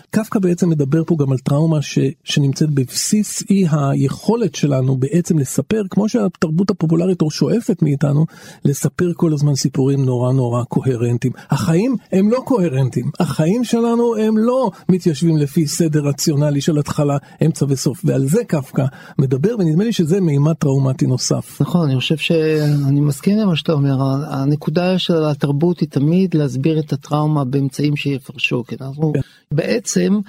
קפקא 0.09 0.39
בעצם 0.39 0.69
מדבר 0.69 1.03
פה 1.03 1.15
גם 1.19 1.31
על 1.31 1.37
טראומה 1.37 1.81
ש, 1.81 1.99
שנמצאת 2.23 2.69
בבסיס 2.69 3.43
אי 3.49 3.65
היכולת 3.71 4.55
שלנו 4.55 4.97
בעצם 4.97 5.39
לספר, 5.39 5.81
כמו 5.89 6.09
שהתרבות 6.09 6.69
הפופולרית 6.71 7.21
או 7.21 7.31
שואפת 7.31 7.81
מאיתנו, 7.81 8.25
לספר 8.65 9.11
כל 9.15 9.33
הזמן 9.33 9.55
סיפורים 9.55 10.05
נורא 10.05 10.33
נורא 10.33 10.63
קוהרנטיים. 10.63 11.33
החיים 11.49 11.95
הם 12.11 12.31
לא 12.31 12.41
קוהרנטיים, 12.45 13.09
החיים 13.19 13.63
שלנו 13.63 14.15
הם 14.15 14.37
לא 14.37 14.71
מתיישבים 14.89 15.37
לפי 15.37 15.67
סדר 15.67 15.99
רציונלי 15.99 16.61
של 16.61 16.79
התחלה, 16.79 17.17
אמצע 17.45 17.65
וסוף, 17.69 18.01
ועל 18.03 18.27
זה 18.27 18.43
קפקא 18.43 18.85
מדבר, 19.19 19.55
ונדמה 19.59 19.83
לי 19.83 19.93
שזה 19.93 20.21
מימד 20.21 20.53
טראומטי 20.53 21.07
נוסף. 21.07 21.61
נכון. 21.61 21.74
נכון, 21.75 21.89
אני 21.89 21.99
חושב 21.99 22.17
שאני 22.17 22.99
מסכים 22.99 23.37
למה 23.37 23.55
שאתה 23.55 23.71
אומר, 23.71 23.97
הנקודה 24.27 24.99
של 24.99 25.23
התרבות 25.23 25.79
היא 25.79 25.89
תמיד 25.89 26.33
להסביר 26.33 26.79
את 26.79 26.93
הטראומה 26.93 27.43
באמצעים 27.45 27.95
שיפרשו, 27.95 28.63
כי 28.67 28.75
אנחנו 28.81 29.13
כן. 29.13 29.19
בעצם 29.51 30.19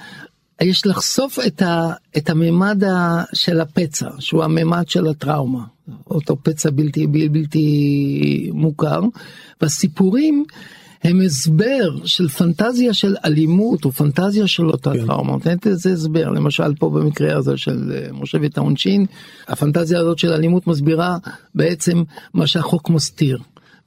יש 0.61 0.87
לחשוף 0.87 1.38
את, 1.47 1.62
ה, 1.62 1.93
את 2.17 2.31
הממד 2.31 2.83
של 3.33 3.61
הפצע, 3.61 4.09
שהוא 4.19 4.45
הממד 4.45 4.88
של 4.88 5.07
הטראומה, 5.07 5.65
אותו 6.07 6.37
פצע 6.43 6.71
בלתי, 6.71 7.07
בלתי 7.07 8.50
מוכר, 8.55 9.00
והסיפורים 9.61 10.45
הם 11.06 11.20
הסבר 11.20 11.96
של 12.04 12.28
פנטזיה 12.28 12.94
של 12.94 13.16
אלימות 13.25 13.84
או 13.84 13.92
פנטזיה 13.92 14.46
של 14.46 14.66
אותה 14.66 14.92
כן. 14.92 15.06
טראומה, 15.06 15.32
נותנת 15.32 15.66
איזה 15.66 15.92
הסבר, 15.92 16.30
למשל 16.30 16.75
פה 16.78 16.90
במקרה 16.90 17.36
הזה 17.36 17.56
של 17.56 17.92
אה, 17.94 18.12
מושבת 18.12 18.58
העונשין, 18.58 19.06
הפנטזיה 19.48 20.00
הזאת 20.00 20.18
של 20.18 20.32
אלימות 20.32 20.66
מסבירה 20.66 21.18
בעצם 21.54 22.02
מה 22.34 22.46
שהחוק 22.46 22.90
מסתיר. 22.90 23.38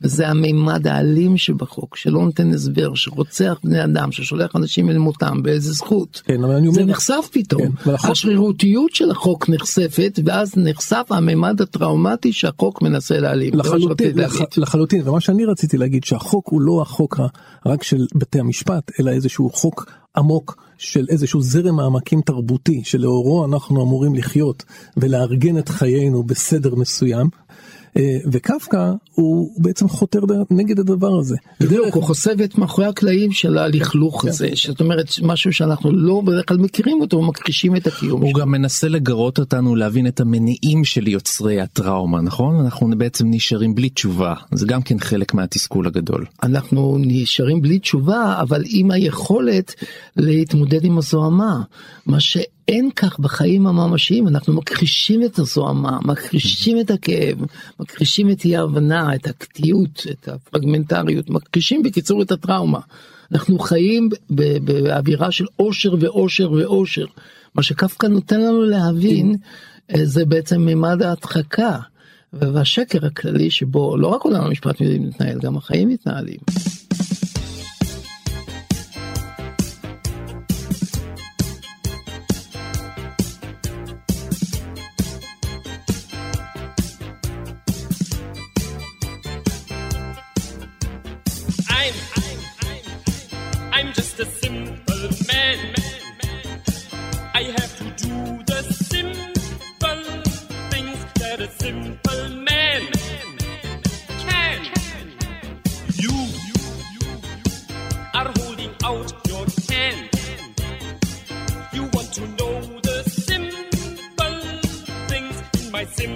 וזה 0.02 0.28
המימד 0.28 0.88
האלים 0.88 1.38
שבחוק, 1.38 1.96
שלא 1.96 2.26
נותן 2.26 2.54
הסבר, 2.54 2.96
שרוצח 2.96 3.60
בני 3.64 3.84
אדם, 3.84 4.12
ששולח 4.12 4.56
אנשים 4.56 4.90
אל 4.90 4.98
מותם, 4.98 5.44
באיזה 5.44 5.74
זכות. 5.74 6.22
כן, 6.26 6.44
אבל 6.44 6.56
אני 6.56 6.68
אומר... 6.68 6.80
זה 6.80 6.86
נחשף 6.86 7.30
פתאום. 7.32 7.72
כן, 7.72 7.92
החוק... 7.92 8.12
השרירותיות 8.12 8.96
של 8.96 9.12
החוק 9.12 9.50
נחשפת, 9.50 10.20
ואז 10.26 10.54
נחשף 10.58 11.08
המימד 11.10 11.62
הטראומטי 11.62 12.34
שהחוק 12.34 12.82
מנסה 12.82 13.20
להעלים. 13.20 13.54
לחלוטין, 13.54 14.18
לח... 14.18 14.36
לחלוטין, 14.58 15.08
ומה 15.08 15.22
שאני 15.22 15.46
רציתי 15.46 15.78
להגיד, 15.78 16.04
שהחוק 16.04 16.48
הוא 16.48 16.62
לא 16.62 16.82
החוק 16.82 17.20
רק 17.66 17.84
של 17.84 18.06
בתי 18.16 18.40
המשפט, 18.40 18.92
אלא 19.00 19.12
איזשהו 19.12 19.50
חוק 19.50 19.92
עמוק 20.18 20.64
של 20.78 21.06
איזשהו 21.10 21.42
זרם 21.42 21.80
העמקים 21.80 22.22
תרבותי 22.22 22.82
שלאורו 22.84 23.46
אנחנו 23.46 23.84
אמורים 23.84 24.16
לחיות 24.16 24.64
ולארגן 24.98 25.58
את 25.58 25.70
חיינו 25.70 26.24
בסדר 26.24 26.76
מסוים 26.76 27.30
וקפקא 28.32 28.92
הוא 29.14 29.54
בעצם 29.58 29.90
חותר 29.90 30.20
נגד 30.52 30.80
הדבר 30.80 31.20
הזה. 31.20 31.36
בדיוק, 31.60 31.96
הוא 31.96 32.04
חושף 32.04 32.36
את 32.44 32.58
מאחורי 32.58 32.88
הקלעים 32.88 33.32
של 33.32 33.58
הלכלוך 33.58 34.22
כן. 34.22 34.30
הזה, 34.30 34.50
זאת 34.68 34.82
אומרת 34.82 35.08
משהו 35.24 35.54
שאנחנו 35.54 35.92
לא 35.92 36.22
בדרך 36.26 36.48
כלל 36.48 36.58
מכירים 36.58 37.02
אותו, 37.02 37.22
מכחישים 37.22 37.76
את 37.76 37.88
הקיום 37.88 38.22
הוא 38.22 38.34
גם 38.34 38.52
מנסה 38.52 38.88
לגרות 38.88 39.40
אותנו 39.40 39.76
להבין 39.76 40.08
את 40.08 40.20
המניעים 40.20 40.86
של 40.86 41.08
יוצרי 41.08 41.62
הטראומה, 41.62 42.22
נכון? 42.22 42.60
אנחנו 42.60 42.90
בעצם 42.98 43.26
נשארים 43.30 43.76
בלי 43.76 43.90
תשובה, 43.90 44.34
זה 44.52 44.66
גם 44.68 44.82
כן 44.82 45.00
חלק 45.00 45.34
מהתסכול 45.34 45.88
הגדול. 45.88 46.26
אנחנו 46.44 46.98
נשארים 47.00 47.62
בלי 47.62 47.80
תשובה, 47.80 48.38
אבל 48.42 48.64
עם 48.68 48.92
היכולת 48.92 49.76
להתמודד 50.18 50.86
עם 50.86 50.98
הזוהמה, 50.98 51.62
מה 52.06 52.20
ש... 52.20 52.38
אין 52.70 52.90
כך 52.96 53.20
בחיים 53.20 53.68
הממשיים, 53.68 54.28
אנחנו 54.28 54.54
מכחישים 54.54 55.24
את 55.24 55.40
הזוהמה, 55.40 56.00
מכחישים 56.06 56.80
את 56.80 56.92
הכאב, 56.92 57.38
מכחישים 57.80 58.30
את 58.32 58.46
אי 58.46 58.56
ההבנה, 58.56 59.16
את 59.16 59.28
הקטיעות, 59.28 60.06
את 60.12 60.28
הפרגמנטריות, 60.28 61.30
מכחישים 61.30 61.84
בקיצור 61.84 62.22
את 62.22 62.32
הטראומה. 62.32 62.80
אנחנו 63.32 63.60
חיים 63.60 64.10
באווירה 64.60 65.32
של 65.32 65.46
אושר 65.60 65.96
ואושר 66.00 66.52
ואושר. 66.52 67.06
מה 67.56 67.64
שקפקא 67.64 68.08
נותן 68.08 68.42
לנו 68.42 68.62
להבין 68.62 69.36
אה, 69.96 70.06
זה 70.06 70.26
בעצם 70.26 70.62
מימד 70.62 71.02
ההדחקה 71.02 71.80
והשקר 72.34 73.06
הכללי 73.06 73.52
שבו 73.52 73.98
לא 73.98 74.08
רק 74.08 74.22
עולם 74.22 74.44
המשפט 74.44 74.82
מתנהל, 74.82 75.40
גם 75.40 75.58
החיים 75.58 75.90
מתנהלים. 75.90 76.40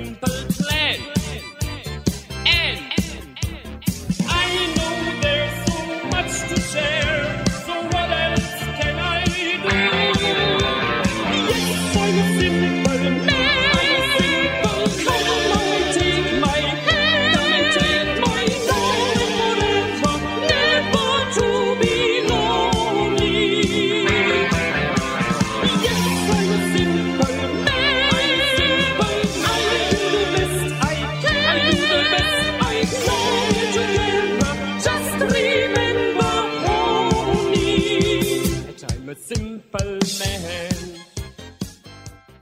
simple 0.04 0.30
plan. 0.50 1.00
And 2.46 2.80
I 4.28 4.74
know. 4.76 4.83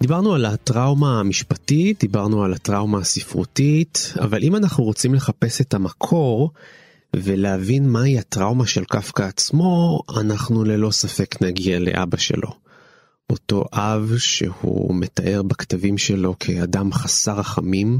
דיברנו 0.02 0.34
על 0.34 0.46
הטראומה 0.46 1.20
המשפטית, 1.20 2.00
דיברנו 2.00 2.44
על 2.44 2.54
הטראומה 2.54 2.98
הספרותית, 3.00 4.14
אבל 4.20 4.44
אם 4.44 4.56
אנחנו 4.56 4.84
רוצים 4.84 5.14
לחפש 5.14 5.62
את 5.62 5.74
המקור 5.74 6.52
ולהבין 7.16 7.90
מהי 7.90 8.20
הטראומה 8.20 8.68
של 8.68 8.84
קפקא 8.86 9.24
עצמו, 9.24 10.02
אנחנו 10.18 10.64
ללא 10.64 10.92
ספק 10.92 11.42
נגיע 11.42 11.80
לאבא 11.80 12.18
שלו. 12.18 12.52
אותו 13.30 13.66
אב 13.74 14.14
שהוא 14.18 14.96
מתאר 14.96 15.44
בכתבים 15.44 15.98
שלו 15.98 16.36
כאדם 16.40 16.94
חסר 16.94 17.40
רחמים, 17.40 18.00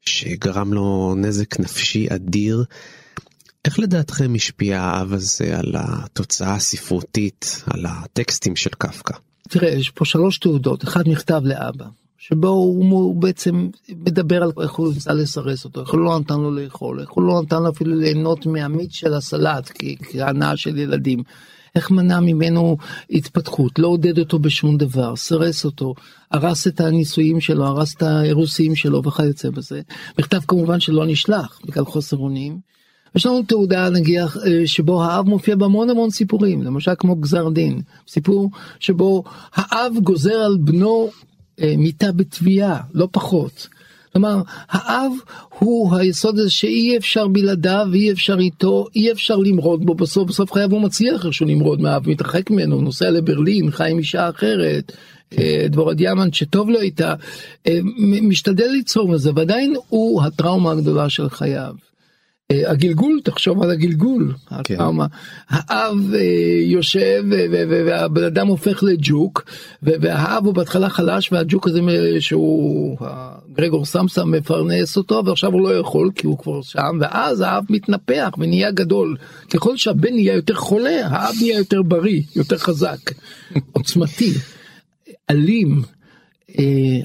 שגרם 0.00 0.72
לו 0.72 1.14
נזק 1.16 1.60
נפשי 1.60 2.06
אדיר. 2.10 2.64
איך 3.64 3.78
לדעתכם 3.78 4.34
השפיע 4.34 4.80
האב 4.80 5.12
הזה 5.12 5.58
על 5.58 5.74
התוצאה 5.74 6.54
הספרותית, 6.54 7.62
על 7.66 7.86
הטקסטים 7.86 8.56
של 8.56 8.70
קפקא? 8.78 9.14
תראה, 9.48 9.68
יש 9.68 9.90
פה 9.90 10.04
שלוש 10.04 10.38
תעודות, 10.38 10.84
אחד 10.84 11.08
מכתב 11.08 11.40
לאבא, 11.44 11.86
שבו 12.18 12.48
הוא, 12.48 12.90
הוא 12.90 13.16
בעצם 13.16 13.68
מדבר 13.88 14.42
על 14.42 14.50
איך 14.62 14.72
הוא 14.72 14.92
ניסה 14.94 15.12
לסרס 15.12 15.64
אותו, 15.64 15.80
איך 15.80 15.90
הוא 15.90 16.00
לא 16.00 16.18
נתן 16.18 16.40
לו 16.40 16.50
לאכול, 16.50 17.00
איך 17.00 17.10
הוא 17.10 17.24
לא 17.24 17.42
נתן 17.42 17.62
לו 17.62 17.68
אפילו 17.68 17.94
ליהנות 17.94 18.46
מהמיץ 18.46 18.92
של 18.92 19.14
הסלט 19.14 19.72
כהנאה 20.02 20.56
של 20.56 20.78
ילדים. 20.78 21.22
איך 21.74 21.90
מנע 21.90 22.20
ממנו 22.20 22.76
התפתחות, 23.10 23.78
לא 23.78 23.88
עודד 23.88 24.18
אותו 24.18 24.38
בשום 24.38 24.76
דבר, 24.76 25.16
סרס 25.16 25.64
אותו, 25.64 25.94
הרס 26.30 26.66
את 26.66 26.80
הניסויים 26.80 27.40
שלו, 27.40 27.66
הרס 27.66 27.94
את 27.94 28.02
האירוסים 28.02 28.74
שלו 28.76 29.02
וכיוצא 29.02 29.50
בזה. 29.50 29.80
מכתב 30.18 30.40
כמובן 30.48 30.80
שלא 30.80 31.06
נשלח 31.06 31.60
בגלל 31.66 31.84
חוסר 31.84 32.16
אונים. 32.16 32.58
יש 33.16 33.26
לנו 33.26 33.42
תעודה 33.42 33.90
נגיח 33.90 34.36
שבו 34.66 35.04
האב 35.04 35.28
מופיע 35.28 35.56
בהמון 35.56 35.90
המון 35.90 36.10
סיפורים, 36.10 36.62
למשל 36.62 36.92
כמו 36.98 37.16
גזר 37.16 37.48
דין, 37.48 37.80
סיפור 38.08 38.50
שבו 38.80 39.24
האב 39.54 39.92
גוזר 40.02 40.34
על 40.34 40.56
בנו 40.60 41.10
מיתה 41.78 42.12
בתביעה, 42.12 42.80
לא 42.94 43.08
פחות. 43.12 43.68
כלומר, 44.12 44.42
האב 44.68 45.12
הוא 45.58 45.96
היסוד 45.96 46.38
הזה 46.38 46.50
שאי 46.50 46.96
אפשר 46.96 47.28
בלעדיו, 47.28 47.88
אי 47.94 48.12
אפשר 48.12 48.38
איתו, 48.38 48.86
אי 48.96 49.12
אפשר 49.12 49.36
למרוד 49.36 49.86
בו, 49.86 49.94
בסוף 49.94 50.28
בסוף 50.28 50.52
חייו 50.52 50.70
הוא 50.70 50.80
מצליח 50.80 51.26
איכשהו 51.26 51.46
למרוד 51.46 51.80
מהאב, 51.80 52.08
מתרחק 52.08 52.50
ממנו, 52.50 52.80
נוסע 52.80 53.10
לברלין, 53.10 53.70
חי 53.70 53.90
עם 53.90 53.98
אישה 53.98 54.28
אחרת, 54.28 54.92
דבורד 55.70 56.00
ימן 56.00 56.32
שטוב 56.32 56.70
לו 56.70 56.80
איתה, 56.80 57.14
משתדל 58.22 58.68
ליצור 58.68 59.08
מזה, 59.08 59.30
ועדיין 59.34 59.74
הוא 59.88 60.22
הטראומה 60.22 60.70
הגדולה 60.70 61.08
של 61.08 61.28
חייו. 61.28 61.74
הגלגול 62.52 63.20
תחשוב 63.24 63.62
על 63.62 63.70
הגלגול 63.70 64.34
כן. 64.64 64.76
האב 65.48 65.98
יושב 66.64 67.24
והבן 67.86 68.24
אדם 68.24 68.46
הופך 68.46 68.82
לג'וק 68.82 69.44
והאב 69.82 70.46
הוא 70.46 70.54
בהתחלה 70.54 70.88
חלש 70.88 71.32
והג'וק 71.32 71.68
הזה 71.68 71.80
שהוא 72.20 72.98
גרגור 73.52 73.84
סמסה 73.84 74.24
מפרנס 74.24 74.96
אותו 74.96 75.22
ועכשיו 75.26 75.52
הוא 75.52 75.62
לא 75.62 75.74
יכול 75.74 76.10
כי 76.14 76.26
הוא 76.26 76.38
כבר 76.38 76.62
שם 76.62 76.98
ואז 77.00 77.40
האב 77.40 77.64
מתנפח 77.70 78.34
ונהיה 78.38 78.70
גדול 78.70 79.16
ככל 79.50 79.76
שהבן 79.76 80.12
נהיה 80.12 80.34
יותר 80.34 80.54
חולה 80.54 81.06
האב 81.06 81.34
נהיה 81.40 81.58
יותר 81.58 81.82
בריא 81.82 82.22
יותר 82.36 82.58
חזק 82.58 83.10
עוצמתי 83.72 84.32
אלים 85.30 85.82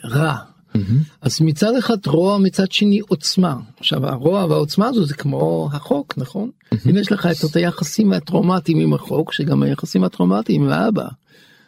רע. 0.05 0.50
Mm-hmm. 0.75 1.17
אז 1.21 1.41
מצד 1.41 1.75
אחד 1.75 2.05
רוע 2.05 2.37
מצד 2.37 2.71
שני 2.71 2.99
עוצמה 2.99 3.55
עכשיו 3.77 4.05
הרוע 4.07 4.45
והעוצמה 4.45 4.87
הזו 4.87 5.05
זה 5.05 5.13
כמו 5.13 5.69
החוק 5.73 6.13
נכון 6.17 6.49
mm-hmm. 6.49 6.89
אם 6.89 6.97
יש 6.97 7.12
לך 7.12 7.25
את 7.25 7.55
היחסים 7.55 8.13
הטראומטיים 8.13 8.79
עם 8.79 8.93
החוק 8.93 9.34
שגם 9.34 9.63
היחסים 9.63 10.03
הטראומטיים 10.03 10.63
עם 10.63 10.69
האבא. 10.69 11.07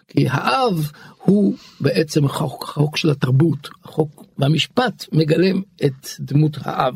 כי 0.07 0.27
האב 0.29 0.91
הוא 1.23 1.55
בעצם 1.81 2.25
החוק, 2.25 2.63
החוק 2.63 2.97
של 2.97 3.09
התרבות 3.09 3.69
החוק 3.83 4.25
והמשפט 4.37 5.05
מגלם 5.11 5.61
את 5.85 6.07
דמות 6.19 6.57
האב. 6.61 6.95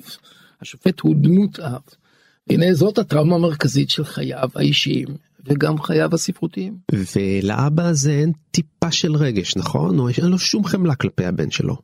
השופט 0.62 1.00
הוא 1.00 1.16
דמות 1.16 1.60
האב. 1.60 1.82
הנה 2.50 2.74
זאת 2.74 2.98
הטראומה 2.98 3.36
המרכזית 3.36 3.90
של 3.90 4.06
חייו 4.06 4.50
האישיים 4.56 5.08
וגם 5.46 5.82
חייו 5.82 6.10
הספרותיים. 6.14 6.78
ולאבא 6.92 7.84
הזה 7.84 8.12
אין 8.12 8.32
טיפה 8.52 8.92
של 8.92 9.16
רגש 9.16 9.58
נכון? 9.58 10.00
או 10.00 10.10
אין 10.10 10.26
לו 10.26 10.40
שום 10.40 10.64
חמלה 10.64 10.96
כלפי 10.96 11.26
הבן 11.26 11.52
שלו. 11.52 11.78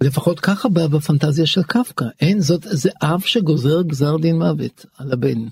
לפחות 0.00 0.40
ככה 0.40 0.68
בפנטזיה 0.68 1.46
של 1.46 1.62
קפקא 1.62 2.04
אין 2.20 2.40
זאת 2.40 2.66
זה 2.70 2.90
אב 3.02 3.20
שגוזר 3.20 3.82
גזר 3.82 4.16
דין 4.16 4.38
מוות 4.38 4.86
על 4.98 5.12
הבן. 5.12 5.48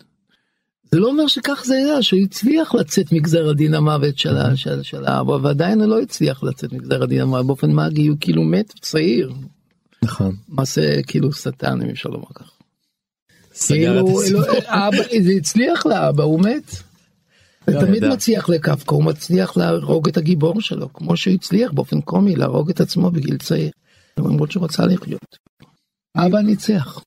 זה 0.93 1.01
לא 1.01 1.09
אומר 1.09 1.27
שכך 1.27 1.63
זה 1.67 1.75
היה 1.75 2.03
שהוא 2.03 2.21
הצליח 2.21 2.75
לצאת 2.75 3.13
מגזר 3.13 3.49
הדין 3.49 3.75
המוות 3.75 4.19
של. 4.19 4.37
של, 4.55 4.83
של 4.83 5.05
האבא 5.05 5.33
ועדיין 5.33 5.81
הוא 5.81 5.89
לא 5.89 6.01
הצליח 6.01 6.43
לצאת 6.43 6.73
מגזר 6.73 7.03
הדין 7.03 7.21
המוות 7.21 7.47
באופן 7.47 7.73
מאגי 7.73 8.07
הוא 8.07 8.17
כאילו 8.21 8.43
מת 8.43 8.73
צעיר. 8.81 9.33
נכון. 10.03 10.37
מעשה 10.49 11.03
כאילו 11.03 11.33
שטן 11.33 11.83
אם 11.83 11.91
אפשר 11.91 12.09
לומר 12.09 12.27
ככה. 12.35 12.51
כאילו, 13.67 14.23
אלו, 14.23 14.43
אבא, 14.67 15.23
זה 15.23 15.33
הצליח 15.37 15.87
לאבא 15.87 16.23
הוא 16.23 16.41
מת. 16.41 16.77
זה 17.67 17.81
תמיד 17.81 18.05
מצליח 18.05 18.49
לקפקא 18.49 18.95
הוא 18.95 19.05
מצליח 19.05 19.57
להרוג 19.57 20.09
את 20.09 20.17
הגיבור 20.17 20.61
שלו 20.61 20.93
כמו 20.93 21.17
שהוא 21.17 21.35
הצליח 21.35 21.73
באופן 21.73 22.01
קומי 22.01 22.37
להרוג 22.37 22.71
את 22.71 22.81
עצמו 22.81 23.11
בגיל 23.11 23.37
צעיר. 23.37 23.71
למרות 24.19 24.51
שהוא 24.51 24.65
רצה 24.65 24.87
לחיות. 24.87 25.39
אבא 26.17 26.41
ניצח. 26.41 27.03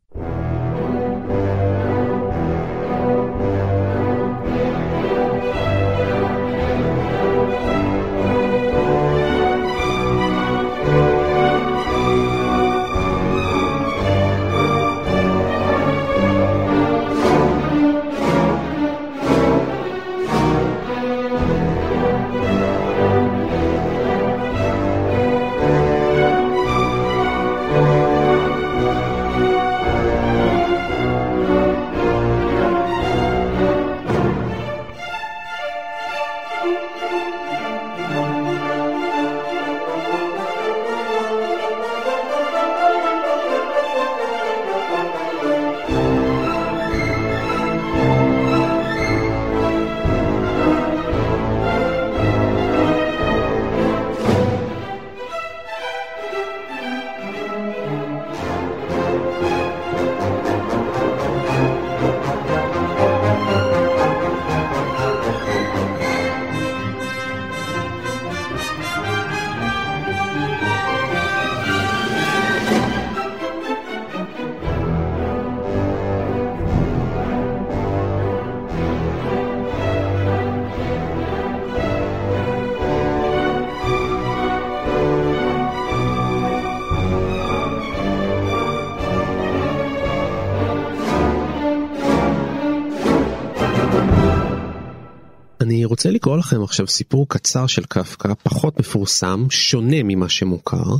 לקרוא 96.19 96.37
לכם 96.37 96.63
עכשיו 96.63 96.87
סיפור 96.87 97.29
קצר 97.29 97.67
של 97.67 97.83
קפקא, 97.83 98.33
פחות 98.43 98.79
מפורסם, 98.79 99.47
שונה 99.49 100.03
ממה 100.03 100.29
שמוכר. 100.29 100.95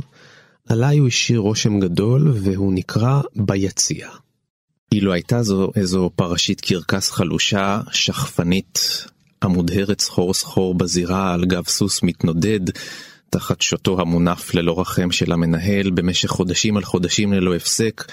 עליי 0.68 0.98
הוא 0.98 1.08
השאיר 1.08 1.38
רושם 1.38 1.80
גדול 1.80 2.32
והוא 2.34 2.72
נקרא 2.74 3.20
ביציע. 3.36 4.08
אילו 4.92 5.12
הייתה 5.12 5.42
זו 5.42 5.70
איזו 5.76 6.10
פרשית 6.16 6.60
קרקס 6.60 7.10
חלושה, 7.10 7.80
שכפנית, 7.92 9.04
המודהרת 9.42 10.00
סחור 10.00 10.34
סחור 10.34 10.74
בזירה 10.74 11.34
על 11.34 11.44
גב 11.44 11.64
סוס 11.66 12.02
מתנודד, 12.02 12.60
תחת 13.30 13.62
שוטו 13.62 14.00
המונף 14.00 14.54
ללא 14.54 14.80
רחם 14.80 15.10
של 15.10 15.32
המנהל 15.32 15.90
במשך 15.90 16.28
חודשים 16.28 16.76
על 16.76 16.84
חודשים 16.84 17.32
ללא 17.32 17.54
הפסק, 17.54 18.04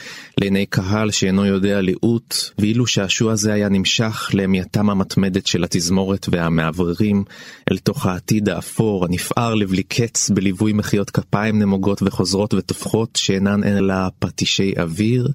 לעיני 0.42 0.66
קהל 0.66 1.12
שאינו 1.12 1.46
יודע 1.46 1.82
ליעוט, 1.82 2.36
ואילו 2.60 2.88
שעשוע 2.88 3.36
זה 3.36 3.54
היה 3.54 3.70
נמשך 3.70 4.32
להמייתם 4.34 4.90
המתמדת 4.90 5.48
של 5.48 5.64
התזמורת 5.64 6.28
והמאווררים, 6.32 7.24
אל 7.72 7.78
תוך 7.78 8.06
העתיד 8.06 8.50
האפור, 8.50 9.06
הנפער 9.06 9.56
לבלי 9.56 9.84
קץ, 9.84 10.30
בליווי 10.30 10.74
מחיאות 10.74 11.10
כפיים 11.10 11.60
נמוגות 11.60 12.02
וחוזרות 12.04 12.54
וטופחות, 12.54 13.16
שאינן 13.16 13.64
אלא 13.64 13.96
פטישי 14.20 14.74
אוויר, 14.80 15.28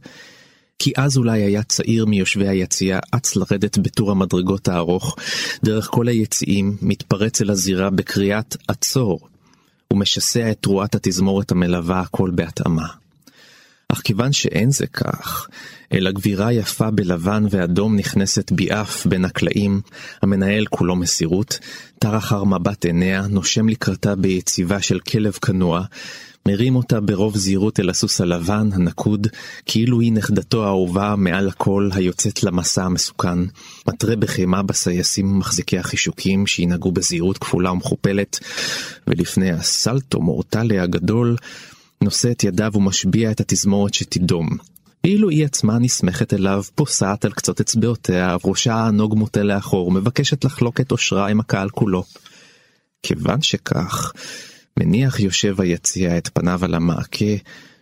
כי 0.79 0.93
אז 0.97 1.17
אולי 1.17 1.43
היה 1.43 1.63
צעיר 1.63 2.07
מיושבי 2.07 2.49
היציאה 2.49 2.99
אץ 3.11 3.37
לרדת 3.37 3.79
בטור 3.79 4.11
המדרגות 4.11 4.69
הארוך, 4.69 5.17
דרך 5.65 5.89
כל 5.91 6.09
היציאים, 6.09 6.77
מתפרץ 6.83 7.41
אל 7.41 7.51
הזירה 7.51 7.91
בקריאת 7.91 8.57
עצור, 8.69 9.29
ומשסע 9.93 10.51
את 10.51 10.59
תרועת 10.61 10.95
התזמורת 10.95 11.51
המלווה 11.51 12.01
הכל 12.01 12.31
בהתאמה. 12.35 12.87
אך 13.89 14.01
כיוון 14.01 14.33
שאין 14.33 14.71
זה 14.71 14.87
כך, 14.87 15.49
אלא 15.93 16.11
גבירה 16.11 16.53
יפה 16.53 16.91
בלבן 16.91 17.45
ואדום 17.51 17.97
נכנסת 17.97 18.53
ביעף 18.53 19.07
בין 19.07 19.25
הקלעים, 19.25 19.81
המנהל 20.23 20.67
כולו 20.67 20.97
מסירות, 20.97 21.59
תר 21.99 22.17
אחר 22.17 22.45
מבט 22.45 22.85
עיניה, 22.85 23.27
נושם 23.29 23.69
לקראתה 23.69 24.15
ביציבה 24.15 24.83
של 24.83 25.01
כלב 25.01 25.33
כנוע, 25.33 25.85
מרים 26.49 26.77
אותה 26.77 27.01
ברוב 27.01 27.37
זהירות 27.37 27.81
אל 27.81 27.91
הסוס 27.91 28.21
הלבן, 28.21 28.69
הנקוד, 28.73 29.27
כאילו 29.67 30.01
היא 30.01 30.13
נכדתו 30.13 30.65
האהובה 30.65 31.15
מעל 31.17 31.49
הכל 31.49 31.91
היוצאת 31.93 32.43
למסע 32.43 32.85
המסוכן, 32.85 33.39
מתרה 33.89 34.17
בחימה 34.17 34.63
בסייסים 34.63 35.39
מחזיקי 35.39 35.79
החישוקים 35.79 36.47
שינהגו 36.47 36.93
בזהירות 36.93 37.39
כפולה 37.39 37.73
ומכופלת, 37.73 38.39
ולפני 39.07 39.51
הסלטו 39.51 40.21
מורטלי 40.21 40.79
הגדול, 40.79 41.37
נושא 42.03 42.31
את 42.31 42.45
ידיו 42.45 42.71
ומשביע 42.75 43.31
את 43.31 43.41
התזמורת 43.41 43.95
שתידום. 43.95 44.49
ואילו 45.05 45.29
היא 45.29 45.45
עצמה 45.45 45.79
נסמכת 45.79 46.35
אליו, 46.35 46.63
פוסעת 46.75 47.25
על 47.25 47.33
קצות 47.33 47.61
אצבעותיה, 47.61 48.37
וראשה 48.45 48.75
הענוג 48.75 49.15
מוטה 49.15 49.43
לאחור, 49.43 49.93
מבקשת 49.93 50.45
לחלוק 50.45 50.81
את 50.81 50.93
אושרה 50.93 51.29
עם 51.29 51.41
הקהל 51.41 51.69
כולו. 51.69 52.05
כיוון 53.03 53.43
שכך, 53.43 54.13
מניח 54.77 55.21
יושב 55.21 55.61
היציע 55.61 56.19
את 56.19 56.29
פניו 56.29 56.65
על 56.65 56.75
המעקה, 56.75 57.35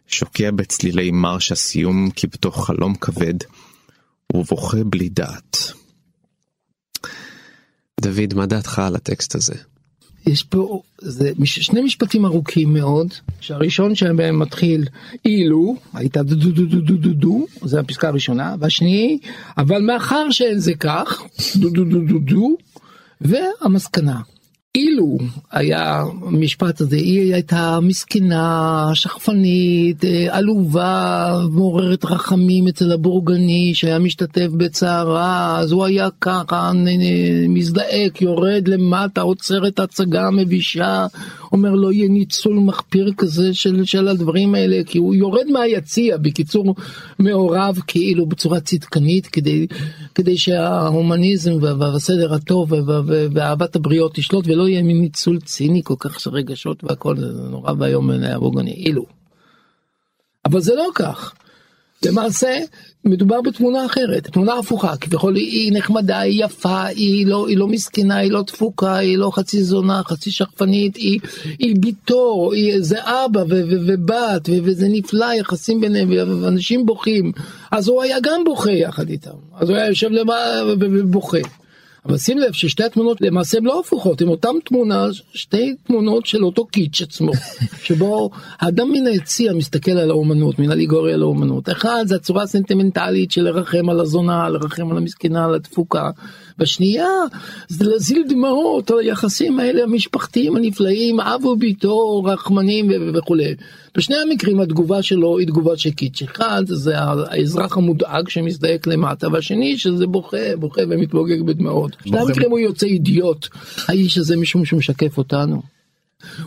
שוקע 0.07 0.51
בצלילי 0.51 1.11
מרש 1.11 1.53
הסיום 1.53 2.11
כבתוך 2.17 2.67
חלום 2.67 2.95
כבד, 2.95 3.35
ובוכה 4.35 4.85
בלי 4.85 5.09
דעת. 5.09 5.57
דוד, 8.01 8.35
מה 8.35 8.47
דעתך 8.47 8.79
על 8.79 8.97
הטקסט 8.97 9.35
הזה? 9.35 9.55
יש 10.27 10.43
פה 10.43 10.83
זה 10.99 11.33
שני 11.45 11.81
משפטים 11.81 12.25
ארוכים 12.25 12.73
מאוד 12.73 13.15
שהראשון 13.41 13.95
שבהם 13.95 14.39
מתחיל 14.39 14.85
אילו 15.25 15.77
הייתה 15.95 16.23
דו 16.23 16.35
דו 16.35 16.51
דו 16.51 16.65
דו 16.67 16.81
דו 16.81 16.97
דו 16.97 17.13
דו 17.13 17.47
זה 17.65 17.81
הפסקה 17.81 18.09
הראשונה 18.09 18.55
והשני 18.61 19.19
אבל 19.59 19.83
מאחר 19.83 20.31
שאין 20.31 20.59
זה 20.59 20.75
כך 20.75 21.23
דו 21.57 21.71
דו 21.71 21.85
דו 21.85 22.01
דו 22.01 22.19
דו 22.19 22.57
והמסקנה 23.21 24.21
אילו 24.75 25.19
היה 25.53 26.03
המשפט 26.27 26.81
הזה, 26.81 26.97
היא 26.97 27.35
הייתה 27.35 27.79
מסכנה, 27.83 28.91
שכפנית, 28.95 30.05
אה, 30.05 30.27
עלובה, 30.31 31.33
מעוררת 31.51 32.05
רחמים 32.05 32.69
אצל 32.69 32.93
הבורגני 32.93 33.75
שהיה 33.75 33.99
משתתף 33.99 34.49
בצערה, 34.57 35.59
אז 35.59 35.73
הוא 35.73 35.85
היה 35.85 36.09
ככה 36.21 36.73
מזדעק, 37.49 38.23
יורד 38.23 38.69
למטה, 38.69 39.21
עוצר 39.21 39.67
את 39.67 39.79
ההצגה 39.79 40.27
המבישה, 40.27 41.07
אומר 41.53 41.71
לא 41.71 41.93
יהיה 41.93 42.09
ניצול 42.09 42.59
מחפיר 42.59 43.13
כזה 43.17 43.55
של, 43.55 43.85
של 43.85 44.09
הדברים 44.09 44.55
האלה, 44.55 44.85
כי 44.87 44.99
הוא 44.99 45.15
יורד 45.15 45.47
מהיציע, 45.53 46.17
בקיצור 46.17 46.75
מעורב 47.19 47.79
כאילו 47.87 48.27
בצורה 48.27 48.61
צדקנית, 48.61 49.27
כדי, 49.27 49.67
כדי 50.15 50.39
שההומניזם 50.39 51.53
והסדר 51.79 52.35
הטוב 52.35 52.73
ואהבת 53.33 53.77
הבריות 53.77 54.15
תשלוט. 54.15 54.45
ולא 54.49 54.60
יהיה 54.69 54.83
מין 54.83 55.01
ניצול 55.01 55.41
ציני 55.41 55.81
כל 55.85 55.95
כך 55.99 56.21
של 56.21 56.31
רגשות 56.31 56.85
והכל 56.85 57.17
זה 57.17 57.27
נורא 57.27 57.73
ואיום 57.79 58.09
בעיני 58.09 58.33
הבורגני 58.33 58.73
אילו. 58.73 59.07
אבל 60.45 60.61
זה 60.61 60.75
לא 60.75 60.89
כך. 60.95 61.35
למעשה 62.05 62.59
מדובר 63.05 63.41
בתמונה 63.41 63.87
אחרת, 63.87 64.27
תמונה 64.27 64.55
הפוכה, 64.55 64.97
כביכול 64.97 65.37
היא 65.37 65.73
נחמדה, 65.73 66.19
היא 66.19 66.45
יפה, 66.45 66.85
היא 66.85 67.27
לא, 67.27 67.49
היא 67.49 67.59
לא 67.59 67.67
מסכנה, 67.69 68.17
היא 68.17 68.31
לא 68.31 68.43
תפוקה, 68.43 68.97
היא 68.97 69.19
לא 69.19 69.31
חצי 69.35 69.63
זונה, 69.63 70.03
חצי 70.05 70.31
שכפנית, 70.31 70.97
היא, 70.97 71.21
היא 71.59 71.77
ביתו, 71.81 72.51
היא, 72.53 72.75
זה 72.81 72.99
אבא 73.05 73.41
ו- 73.41 73.45
ו- 73.49 73.81
ובת, 73.87 74.49
ו- 74.49 74.59
וזה 74.63 74.87
נפלא, 74.89 75.27
יחסים 75.39 75.81
ביניהם, 75.81 76.11
ואנשים 76.43 76.87
בוכים, 76.87 77.33
אז 77.71 77.89
הוא 77.89 78.03
היה 78.03 78.17
גם 78.23 78.45
בוכה 78.45 78.73
יחד 78.73 79.09
איתם, 79.09 79.31
אז 79.55 79.69
הוא 79.69 79.77
היה 79.77 79.87
יושב 79.87 80.11
למעלה 80.11 80.75
ובוכה. 80.81 81.39
אבל 82.07 82.19
שים 82.19 82.39
לב 82.39 82.53
ששתי 82.53 82.85
התמונות 82.85 83.21
למעשה 83.21 83.59
הן 83.59 83.65
לא 83.65 83.81
הפוכות, 83.81 84.21
הן 84.21 84.29
אותן 84.29 84.49
תמונה, 84.65 85.07
שתי 85.35 85.75
תמונות 85.87 86.27
של 86.27 86.45
אותו 86.45 86.67
קיץ' 86.67 87.03
עצמו, 87.03 87.33
שבו 87.85 88.31
האדם 88.61 88.91
מן 88.93 89.07
היציע 89.07 89.53
מסתכל 89.53 89.91
על 89.91 90.11
האומנות, 90.11 90.59
מן 90.59 90.71
הליגוריה 90.71 91.15
על 91.15 91.23
האומנות. 91.23 91.69
אחד 91.69 92.05
זה 92.07 92.17
הצורה 92.17 92.43
הסנטימנטלית 92.43 93.31
של 93.31 93.43
לרחם 93.43 93.91
על 93.91 94.01
הזונה, 94.01 94.49
לרחם 94.49 94.91
על 94.91 94.97
המסכנה, 94.97 95.45
על 95.45 95.55
התפוקה. 95.55 96.11
בשנייה 96.59 97.09
זה 97.69 97.85
להזיל 97.85 98.25
דמעות 98.29 98.91
על 98.91 98.99
היחסים 98.99 99.61
האלה 99.61 99.83
המשפחתיים 99.83 100.57
הנפלאים, 100.57 101.21
אב 101.21 101.45
וביתו, 101.45 102.23
רחמנים 102.25 102.89
וכולי. 103.15 103.55
בשני 103.97 104.17
המקרים 104.17 104.61
התגובה 104.61 105.03
שלו 105.03 105.39
היא 105.39 105.47
תגובה 105.47 105.77
של 105.77 105.91
קיץ'. 105.91 106.23
אחד 106.23 106.63
זה 106.67 106.99
האזרח 106.99 107.77
המודאג 107.77 108.29
שמזדעק 108.29 108.87
למטה, 108.87 109.29
והשני 109.33 109.79
שזה 109.79 110.07
בוכה, 110.07 110.57
בוכה 110.59 110.83
ומתבוגג 110.89 111.43
בדמעות. 111.43 111.97
בשני 112.03 112.19
המקרים 112.19 112.51
הוא 112.51 112.59
יוצא 112.59 112.87
אידיוט, 112.87 113.49
האיש 113.89 114.19
הזה 114.19 114.37
משום 114.37 114.65
שהוא 114.65 114.79
משקף 114.79 115.19
אותנו. 115.19 115.63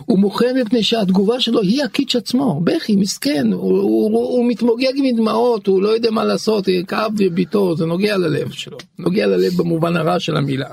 הוא 0.06 0.18
מוחה 0.18 0.46
מפני 0.54 0.82
שהתגובה 0.82 1.40
שלו 1.40 1.62
היא 1.62 1.84
הקיץ' 1.84 2.16
עצמו, 2.16 2.60
בכי, 2.64 2.96
מסכן, 2.96 3.52
הוא, 3.52 3.78
הוא, 3.78 4.10
הוא, 4.10 4.28
הוא 4.28 4.48
מתמוגג 4.48 4.92
מדמעות, 5.02 5.66
הוא 5.66 5.82
לא 5.82 5.88
יודע 5.88 6.10
מה 6.10 6.24
לעשות, 6.24 6.64
כאב 6.88 7.12
וביתו, 7.18 7.76
זה 7.76 7.86
נוגע 7.86 8.16
ללב 8.16 8.50
שלו, 8.50 8.78
נוגע 8.98 9.26
ללב 9.26 9.52
במובן 9.56 9.96
הרע 9.96 10.20
של 10.20 10.36
המילה. 10.36 10.68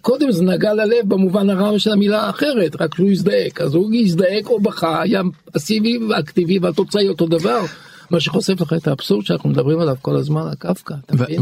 קודם 0.00 0.32
זה 0.32 0.44
נגע 0.44 0.74
ללב 0.74 1.08
במובן 1.08 1.50
הרע 1.50 1.78
של 1.78 1.92
המילה 1.92 2.22
האחרת, 2.22 2.80
רק 2.80 2.94
שהוא 2.94 3.10
הזדעק, 3.10 3.60
אז 3.60 3.74
הוא 3.74 3.90
הזדעק 3.94 4.46
או 4.46 4.60
בכה, 4.60 5.02
היה 5.02 5.22
פסיבי 5.52 5.98
ואקטיבי 5.98 6.58
והתוצאה 6.58 7.00
היא 7.00 7.10
אותו 7.10 7.26
דבר. 7.26 7.60
מה 8.10 8.20
שחושף 8.20 8.60
לך 8.60 8.72
את 8.72 8.88
האבסורד 8.88 9.24
שאנחנו 9.26 9.50
מדברים 9.50 9.80
עליו 9.80 9.96
כל 10.02 10.16
הזמן 10.16 10.50
קפקא. 10.58 10.94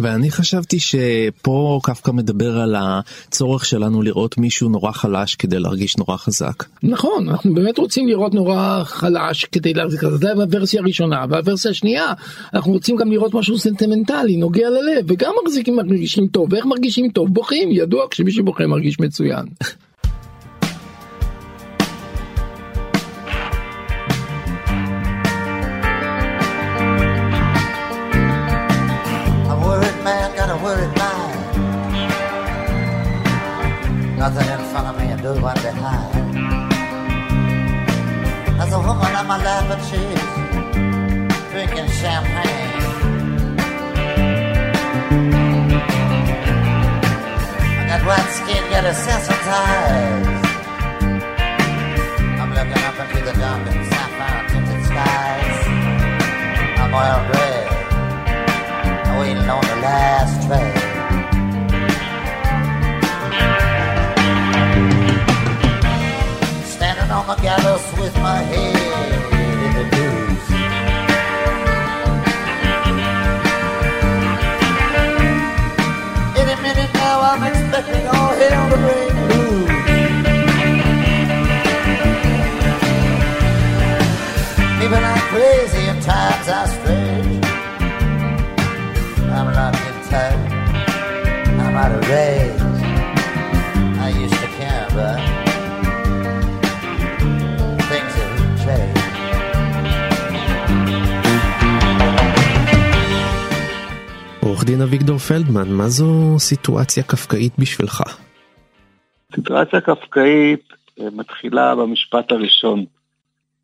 ואני 0.02 0.30
חשבתי 0.30 0.80
שפה 0.80 1.80
קפקא 1.82 2.10
מדבר 2.10 2.58
על 2.58 2.76
הצורך 2.78 3.64
שלנו 3.64 4.02
לראות 4.02 4.38
מישהו 4.38 4.68
נורא 4.68 4.92
חלש 4.92 5.34
כדי 5.34 5.58
להרגיש 5.58 5.96
נורא 5.96 6.16
חזק. 6.16 6.64
נכון 6.82 7.28
אנחנו 7.28 7.54
באמת 7.54 7.78
רוצים 7.78 8.08
לראות 8.08 8.34
נורא 8.34 8.82
חלש 8.84 9.44
כדי 9.44 9.74
להחזיק 9.74 10.04
את 10.04 10.20
זה 10.20 10.32
הוורסיה 10.32 10.80
הראשונה 10.80 11.24
והוורסיה 11.30 11.70
השנייה 11.70 12.12
אנחנו 12.54 12.72
רוצים 12.72 12.96
גם 12.96 13.10
לראות 13.10 13.34
משהו 13.34 13.58
סנטימנטלי 13.58 14.36
נוגע 14.36 14.68
ללב 14.70 15.04
וגם 15.08 15.32
מרגישים 15.76 16.26
טוב 16.26 16.52
ואיך 16.52 16.66
מרגישים 16.66 17.10
טוב 17.10 17.34
בוכים 17.34 17.68
ידוע 17.72 18.06
כשמישהו 18.10 18.44
בוכה 18.44 18.66
מרגיש 18.66 19.00
מצוין. 19.00 19.44
Out 91.84 91.92
of 91.92 92.08
range. 92.08 92.62
I 94.06 94.08
used 94.24 94.38
to 94.44 94.48
care, 94.58 94.86
but 94.96 95.18
things 97.90 98.14
have 98.20 98.36
changed. 98.64 99.04
עורך 104.42 104.64
דין 104.64 104.82
אביגדור 104.82 105.18
פלדמן, 105.18 105.68
מה 105.72 105.88
זו 105.88 106.38
סיטואציה 106.38 107.02
קפקאית 107.02 107.52
בשבילך? 107.58 108.02
סיטואציה 109.34 109.80
קפקאית 109.80 110.68
אה, 111.00 111.08
מתחילה 111.12 111.74
במשפט 111.74 112.32
הראשון. 112.32 112.84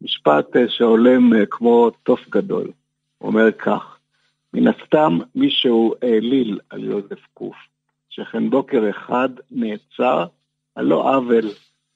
משפט 0.03 0.57
אה, 0.57 0.65
שהולם 0.69 1.35
אה, 1.35 1.47
כמו 1.51 1.91
תוף 2.03 2.21
גדול. 2.31 2.71
אומר 3.21 3.53
כך, 3.53 3.97
מן 4.55 4.69
הסתם 4.69 5.19
מישהו 5.35 5.95
העליל 6.03 6.59
על 6.71 6.85
יוזף 6.85 7.21
קוף, 7.35 7.70
שכן 8.11 8.51
בוקר 8.51 8.91
אחד 8.91 9.29
נעצר 9.51 10.27
על 10.75 10.85
לא 10.85 11.17
עוול 11.17 11.51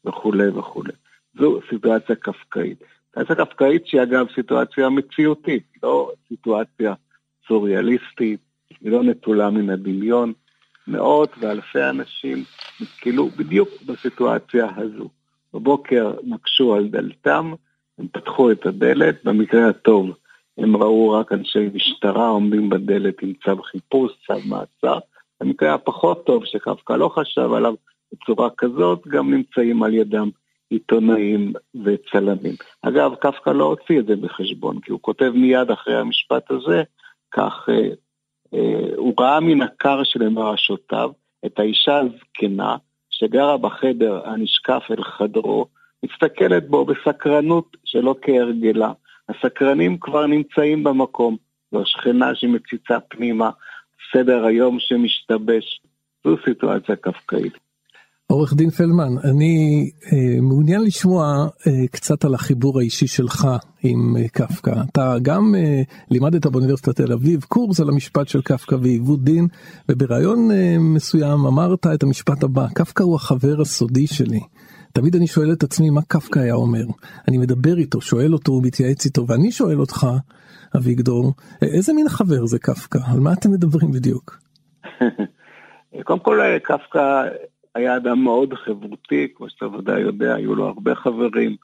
וכולי 0.04 0.48
וכולי. 0.48 0.92
זו 1.38 1.60
סיטואציה 1.70 2.16
קפקאית. 2.16 2.78
סיטואציה 3.08 3.44
קפקאית 3.44 3.86
שהיא 3.86 4.02
אגב 4.02 4.26
סיטואציה 4.34 4.88
מציאותית, 4.88 5.62
לא 5.82 6.12
סיטואציה 6.28 6.94
סוריאליסטית, 7.48 8.40
היא 8.80 8.92
לא 8.92 9.02
נטולה 9.02 9.50
מן 9.50 9.70
הדמיון. 9.70 10.32
מאות 10.86 11.30
ואלפי 11.40 11.82
אנשים 11.82 12.44
נתקלו 12.80 13.28
בדיוק 13.28 13.68
בסיטואציה 13.86 14.68
הזו. 14.76 15.08
בבוקר 15.54 16.14
נקשו 16.24 16.74
על 16.74 16.88
דלתם, 16.88 17.52
הם 17.98 18.06
פתחו 18.12 18.50
את 18.50 18.66
הדלת, 18.66 19.24
במקרה 19.24 19.68
הטוב 19.68 20.10
הם 20.58 20.76
ראו 20.76 21.10
רק 21.10 21.32
אנשי 21.32 21.68
משטרה 21.74 22.28
עומדים 22.28 22.68
בדלת 22.68 23.22
עם 23.22 23.32
צו 23.44 23.62
חיפוש, 23.62 24.12
צו 24.26 24.34
מעצר. 24.48 24.98
במקרה 25.40 25.74
הפחות 25.74 26.26
טוב 26.26 26.44
שקפקא 26.44 26.92
לא 26.92 27.08
חשב 27.08 27.52
עליו 27.52 27.74
בצורה 28.12 28.50
כזאת, 28.50 29.06
גם 29.08 29.34
נמצאים 29.34 29.82
על 29.82 29.94
ידם 29.94 30.30
עיתונאים 30.70 31.52
וצלמים. 31.84 32.54
אגב, 32.82 33.14
קפקא 33.14 33.50
לא 33.50 33.64
הוציא 33.64 34.00
את 34.00 34.06
זה 34.06 34.16
בחשבון, 34.16 34.80
כי 34.80 34.92
הוא 34.92 35.00
כותב 35.02 35.32
מיד 35.34 35.70
אחרי 35.70 35.96
המשפט 35.96 36.50
הזה, 36.50 36.82
כך 37.30 37.68
אה, 37.68 37.88
אה, 38.54 38.88
הוא 38.96 39.14
ראה 39.20 39.40
מן 39.40 39.62
הכר 39.62 40.04
של 40.04 40.28
מרשותיו 40.28 41.10
את 41.46 41.58
האישה 41.58 41.98
הזקנה 41.98 42.76
שגרה 43.10 43.56
בחדר 43.56 44.20
הנשקף 44.24 44.82
אל 44.90 45.02
חדרו, 45.02 45.66
מסתכלת 46.04 46.68
בו 46.68 46.84
בסקרנות 46.84 47.76
שלא 47.84 48.14
כהרגלה. 48.22 48.92
הסקרנים 49.28 49.98
כבר 49.98 50.26
נמצאים 50.26 50.84
במקום, 50.84 51.36
זו 51.72 51.82
השכנה 51.82 52.34
שמציצה 52.34 53.00
פנימה, 53.00 53.50
סדר 54.12 54.44
היום 54.44 54.78
שמשתבש. 54.80 55.80
זו 56.24 56.36
סיטואציה 56.44 56.96
קפקאית. 56.96 57.52
עורך 58.26 58.54
דין 58.54 58.70
פלדמן, 58.70 59.12
אני 59.30 59.90
אה, 60.12 60.40
מעוניין 60.40 60.82
לשמוע 60.82 61.46
אה, 61.66 61.72
קצת 61.90 62.24
על 62.24 62.34
החיבור 62.34 62.80
האישי 62.80 63.06
שלך 63.06 63.48
עם 63.82 64.16
אה, 64.16 64.28
קפקא. 64.28 64.74
אתה 64.92 65.16
גם 65.22 65.54
אה, 65.54 65.82
לימדת 66.10 66.46
באוניברסיטת 66.46 66.96
תל 66.96 67.12
אביב 67.12 67.42
קורס 67.42 67.80
על 67.80 67.88
המשפט 67.88 68.28
של 68.28 68.42
קפקא 68.42 68.74
ועיוות 68.74 69.24
דין, 69.24 69.48
ובריאיון 69.88 70.50
אה, 70.50 70.76
מסוים 70.78 71.46
אמרת 71.46 71.86
את 71.86 72.02
המשפט 72.02 72.42
הבא, 72.42 72.66
קפקא 72.74 73.02
הוא 73.02 73.16
החבר 73.16 73.60
הסודי 73.60 74.06
שלי. 74.06 74.40
תמיד 74.94 75.16
אני 75.16 75.26
שואל 75.26 75.52
את 75.52 75.62
עצמי 75.62 75.90
מה 75.90 76.00
קפקא 76.08 76.38
היה 76.38 76.54
אומר. 76.54 76.84
אני 77.28 77.38
מדבר 77.38 77.76
איתו, 77.78 78.00
שואל 78.00 78.32
אותו, 78.32 78.52
הוא 78.52 78.62
מתייעץ 78.64 79.06
איתו, 79.06 79.26
ואני 79.28 79.52
שואל 79.52 79.80
אותך, 79.80 80.06
אביגדור, 80.76 81.32
איזה 81.62 81.92
מין 81.92 82.08
חבר 82.08 82.46
זה 82.46 82.58
קפקא? 82.58 82.98
על 83.12 83.20
מה 83.20 83.32
אתם 83.32 83.50
מדברים 83.50 83.90
בדיוק? 83.92 84.38
קודם 86.04 86.18
כל, 86.18 86.40
קפקא 86.62 87.28
היה 87.74 87.96
אדם 87.96 88.24
מאוד 88.24 88.54
חברותי, 88.54 89.28
כמו 89.34 89.50
שאתה 89.50 89.66
ודאי 89.66 90.00
יודע, 90.00 90.34
היו 90.34 90.54
לו 90.54 90.66
הרבה 90.66 90.94
חברים. 90.94 91.56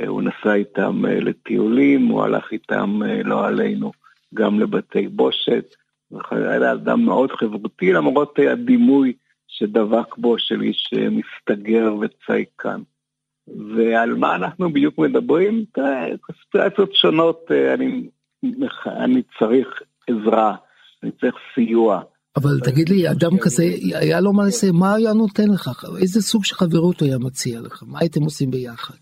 אה, 0.00 0.08
הוא 0.08 0.22
נסע 0.22 0.54
איתם 0.54 1.06
אה, 1.06 1.20
לטיולים, 1.20 2.06
הוא 2.06 2.22
הלך 2.22 2.52
איתם, 2.52 3.00
אה, 3.06 3.22
לא 3.22 3.46
עלינו, 3.46 3.92
גם 4.34 4.60
לבתי 4.60 5.08
בושת. 5.08 5.74
היה 6.30 6.72
אדם 6.72 7.04
מאוד 7.04 7.30
חברותי, 7.32 7.92
למרות 7.92 8.38
הדימוי 8.52 9.12
שדבק 9.58 10.16
בו 10.18 10.38
של 10.38 10.62
איש 10.62 10.90
מסתגר 11.10 11.94
וצייקן. 12.00 12.80
ועל 13.76 14.14
מה 14.14 14.34
אנחנו 14.36 14.72
בדיוק 14.72 14.98
מדברים? 14.98 15.64
סיטואציות 16.44 16.94
שונות, 16.94 17.50
אני, 17.74 18.08
אני 18.86 19.22
צריך 19.38 19.68
עזרה, 20.10 20.54
אני 21.02 21.10
צריך 21.20 21.34
סיוע. 21.54 22.02
אבל 22.36 22.60
תגיד 22.64 22.88
לי, 22.88 23.10
אדם 23.10 23.38
כזה, 23.40 23.62
היה 23.94 24.20
לו 24.20 24.32
מה 24.32 24.46
לסיים, 24.46 24.74
מה 24.74 24.94
היה 24.94 25.12
נותן 25.12 25.48
לך? 25.54 25.84
איזה 26.00 26.22
סוג 26.22 26.44
של 26.44 26.54
חברות 26.54 27.00
הוא 27.00 27.08
היה 27.08 27.18
מציע 27.18 27.60
לך? 27.60 27.82
מה 27.86 27.98
הייתם 28.00 28.22
עושים 28.22 28.50
ביחד? 28.50 28.94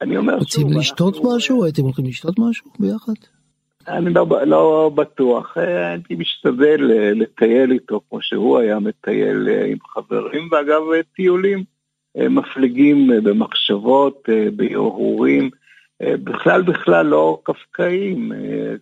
אני 0.00 0.16
אומר 0.16 0.34
רוצים 0.34 0.68
שוב, 0.68 0.78
לשתות 0.78 1.14
אנחנו- 1.16 1.36
משהו? 1.36 1.64
הייתם 1.64 1.82
הולכים 1.82 2.04
לשתות 2.04 2.38
משהו 2.38 2.70
ביחד? 2.78 3.12
אני 3.88 4.14
לא, 4.14 4.26
לא 4.46 4.90
בטוח, 4.94 5.58
אה, 5.58 5.90
הייתי 5.90 6.14
משתדל 6.14 6.90
אה, 6.90 7.10
לטייל 7.14 7.72
איתו 7.72 8.00
כמו 8.08 8.22
שהוא 8.22 8.58
היה 8.58 8.78
מטייל 8.78 9.48
אה, 9.48 9.64
עם 9.64 9.78
חברים, 9.94 10.48
ואגב 10.52 10.82
טיולים 11.16 11.64
מפליגים 12.16 13.10
במחשבות, 13.24 14.28
בהרהורים, 14.56 15.50
בכלל 16.02 16.62
בכלל 16.62 17.06
לא 17.06 17.40
קפקאים, 17.44 18.32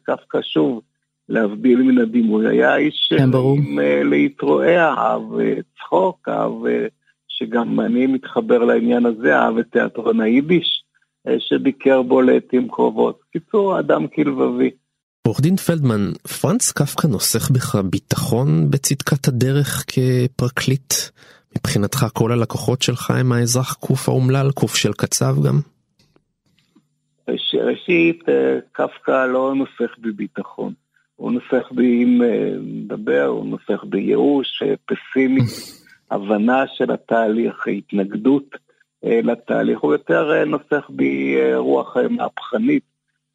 קפקא 0.03 0.43
שוב, 0.43 0.83
להבדיל 1.31 1.83
מן 1.83 1.99
הדימוי, 1.99 2.49
היה 2.49 2.77
איש 2.77 3.13
כן, 3.19 3.31
ברור. 3.31 3.57
עם 3.57 3.79
להתרועע, 4.05 4.95
אהב 4.99 5.41
אה, 5.41 5.55
צחוק, 5.79 6.29
אהב, 6.29 6.67
אה, 6.67 6.87
שגם 7.29 7.81
אני 7.81 8.07
מתחבר 8.07 8.59
לעניין 8.65 9.07
הזה, 9.07 9.39
אהב 9.39 9.59
את 9.59 9.67
תיאטרון 9.73 10.21
היידיש. 10.21 10.85
שביקר 11.39 12.03
בו 12.03 12.21
לעתים 12.21 12.69
קרובות. 12.69 13.21
קיצור, 13.33 13.79
אדם 13.79 14.07
כלבבי. 14.07 14.71
עורך 15.27 15.41
דין 15.41 15.57
פלדמן, 15.57 16.13
פרנץ 16.41 16.73
קפקא 16.73 17.07
נוסך 17.07 17.51
בך 17.51 17.75
ביטחון 17.75 18.71
בצדקת 18.71 19.29
הדרך 19.29 19.85
כפרקליט? 19.87 20.95
מבחינתך 21.59 22.07
כל 22.13 22.33
הלקוחות 22.33 22.83
שלך 22.83 23.11
הם 23.11 23.33
האזרח 23.33 23.75
קוף 23.75 24.09
האומלל, 24.09 24.51
קוף 24.55 24.75
של 24.77 24.93
קצב 24.93 25.35
גם? 25.47 25.61
ראש- 27.29 27.55
ראשית, 27.55 28.29
אה, 28.29 28.59
קפקא 28.73 29.27
לא 29.27 29.55
נוסך 29.55 29.95
בביטחון. 29.99 30.73
הוא 31.17 31.33
נוסך 31.33 31.73
בי, 31.73 32.05
אם 32.05 32.23
אה, 32.23 32.53
נדבר, 32.63 33.25
הוא 33.25 33.47
נוסך 33.47 33.85
בייאוש, 33.85 34.63
אה, 34.63 34.75
פסימי, 34.87 35.41
הבנה 36.11 36.65
של 36.77 36.91
התהליך, 36.91 37.55
התנגדות 37.79 38.45
לתהליך. 39.03 39.79
הוא 39.81 39.93
יותר 39.93 40.45
נוסך 40.45 40.87
בי 40.91 41.37
רוח 41.57 41.97
מהפכנית 42.11 42.83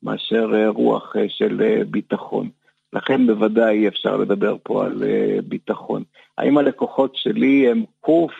מאשר 0.06 0.52
אה, 0.54 0.70
רוח 0.70 1.16
אה, 1.16 1.26
של 1.30 1.62
אה, 1.62 1.82
ביטחון. 1.90 2.50
לכן 2.94 3.28
בוודאי 3.28 3.78
אי 3.78 3.88
אפשר 3.88 4.18
לדבר 4.18 4.56
פה 4.64 4.86
על 4.86 5.04
ביטחון. 5.48 6.04
האם 6.38 6.58
הלקוחות 6.58 7.16
שלי 7.16 7.72
הם 7.72 7.84
קוף? 8.00 8.32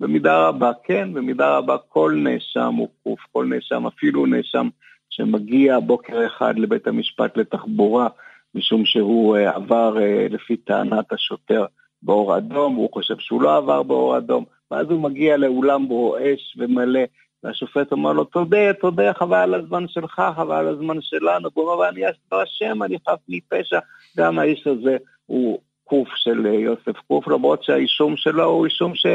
במידה 0.00 0.48
רבה 0.48 0.72
כן, 0.84 1.12
במידה 1.12 1.56
רבה 1.56 1.76
כל 1.88 2.14
נאשם 2.16 2.74
הוא 2.74 2.88
קוף, 3.02 3.20
כל 3.32 3.46
נאשם, 3.46 3.86
אפילו 3.86 4.26
נאשם 4.26 4.68
שמגיע 5.10 5.78
בוקר 5.80 6.26
אחד 6.26 6.58
לבית 6.58 6.86
המשפט 6.86 7.36
לתחבורה, 7.36 8.08
משום 8.54 8.84
שהוא 8.84 9.36
עבר 9.36 9.96
לפי 10.30 10.56
טענת 10.56 11.12
השוטר 11.12 11.64
באור 12.02 12.36
אדום, 12.36 12.74
הוא 12.74 12.88
חושב 12.92 13.18
שהוא 13.18 13.42
לא 13.42 13.56
עבר 13.56 13.82
באור 13.82 14.18
אדום, 14.18 14.44
ואז 14.70 14.86
הוא 14.90 15.00
מגיע 15.00 15.36
לאולם 15.36 15.84
רועש 15.84 16.56
ומלא, 16.58 17.00
והשופט 17.44 17.92
אומר 17.92 18.12
לו, 18.12 18.24
תודה, 18.24 18.72
תודה, 18.80 19.12
חבל 19.14 19.36
על 19.36 19.54
הזמן 19.54 19.88
שלך, 19.88 20.22
חבל 20.36 20.56
על 20.56 20.68
הזמן 20.68 20.96
שלנו, 21.00 21.48
והוא 21.54 21.72
אומר, 21.72 21.88
אני 21.88 22.00
לא 22.32 22.42
אשם, 22.42 22.82
אני 22.82 22.96
חף 23.08 23.18
מפשע, 23.28 23.78
גם 24.16 24.38
האיש 24.38 24.66
הזה 24.66 24.96
הוא 25.26 25.58
קוף 25.84 26.08
של 26.16 26.46
אה, 26.46 26.52
יוסף 26.52 27.00
קוף, 27.08 27.28
למרות 27.28 27.64
שהאישום 27.64 28.16
שלו 28.16 28.44
הוא 28.44 28.66
אישום 28.66 28.94
ש... 28.94 29.06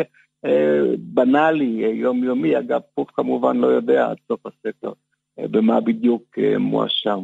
אה, 0.46 0.82
אה, 1.84 1.90
יומיומי, 1.94 2.58
אגב, 2.60 2.82
קוף 2.96 3.10
כמובן 3.14 3.58
לא 3.58 3.68
יודע 3.68 4.10
עד 4.10 4.18
סוף 4.28 4.46
הספר 4.46 4.92
במה 5.38 5.82
בדיוק 5.82 6.38
מואשם. 6.60 7.20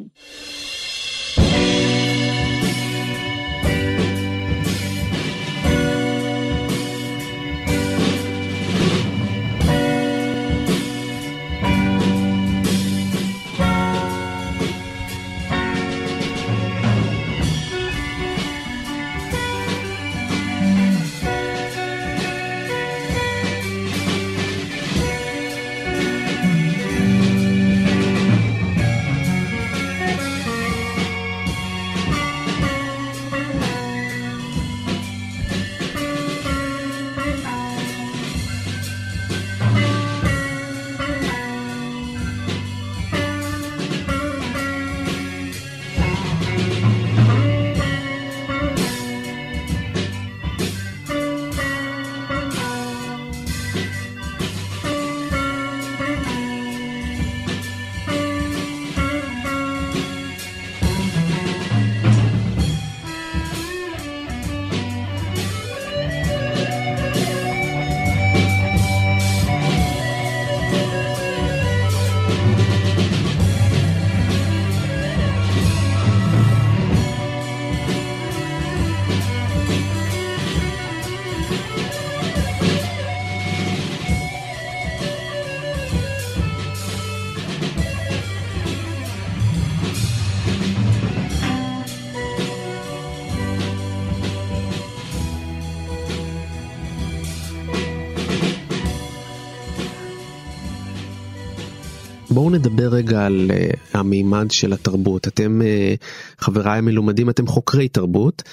בואו 102.44 102.54
נדבר 102.54 102.88
רגע 102.88 103.26
על 103.26 103.52
uh, 103.52 103.98
המימד 103.98 104.52
של 104.52 104.74
התרבות. 104.74 105.28
אתם, 105.28 105.62
uh, 105.62 106.04
חבריי 106.38 106.78
המלומדים, 106.78 107.30
אתם 107.30 107.48
חוקרי 107.48 107.88
תרבות. 107.88 108.44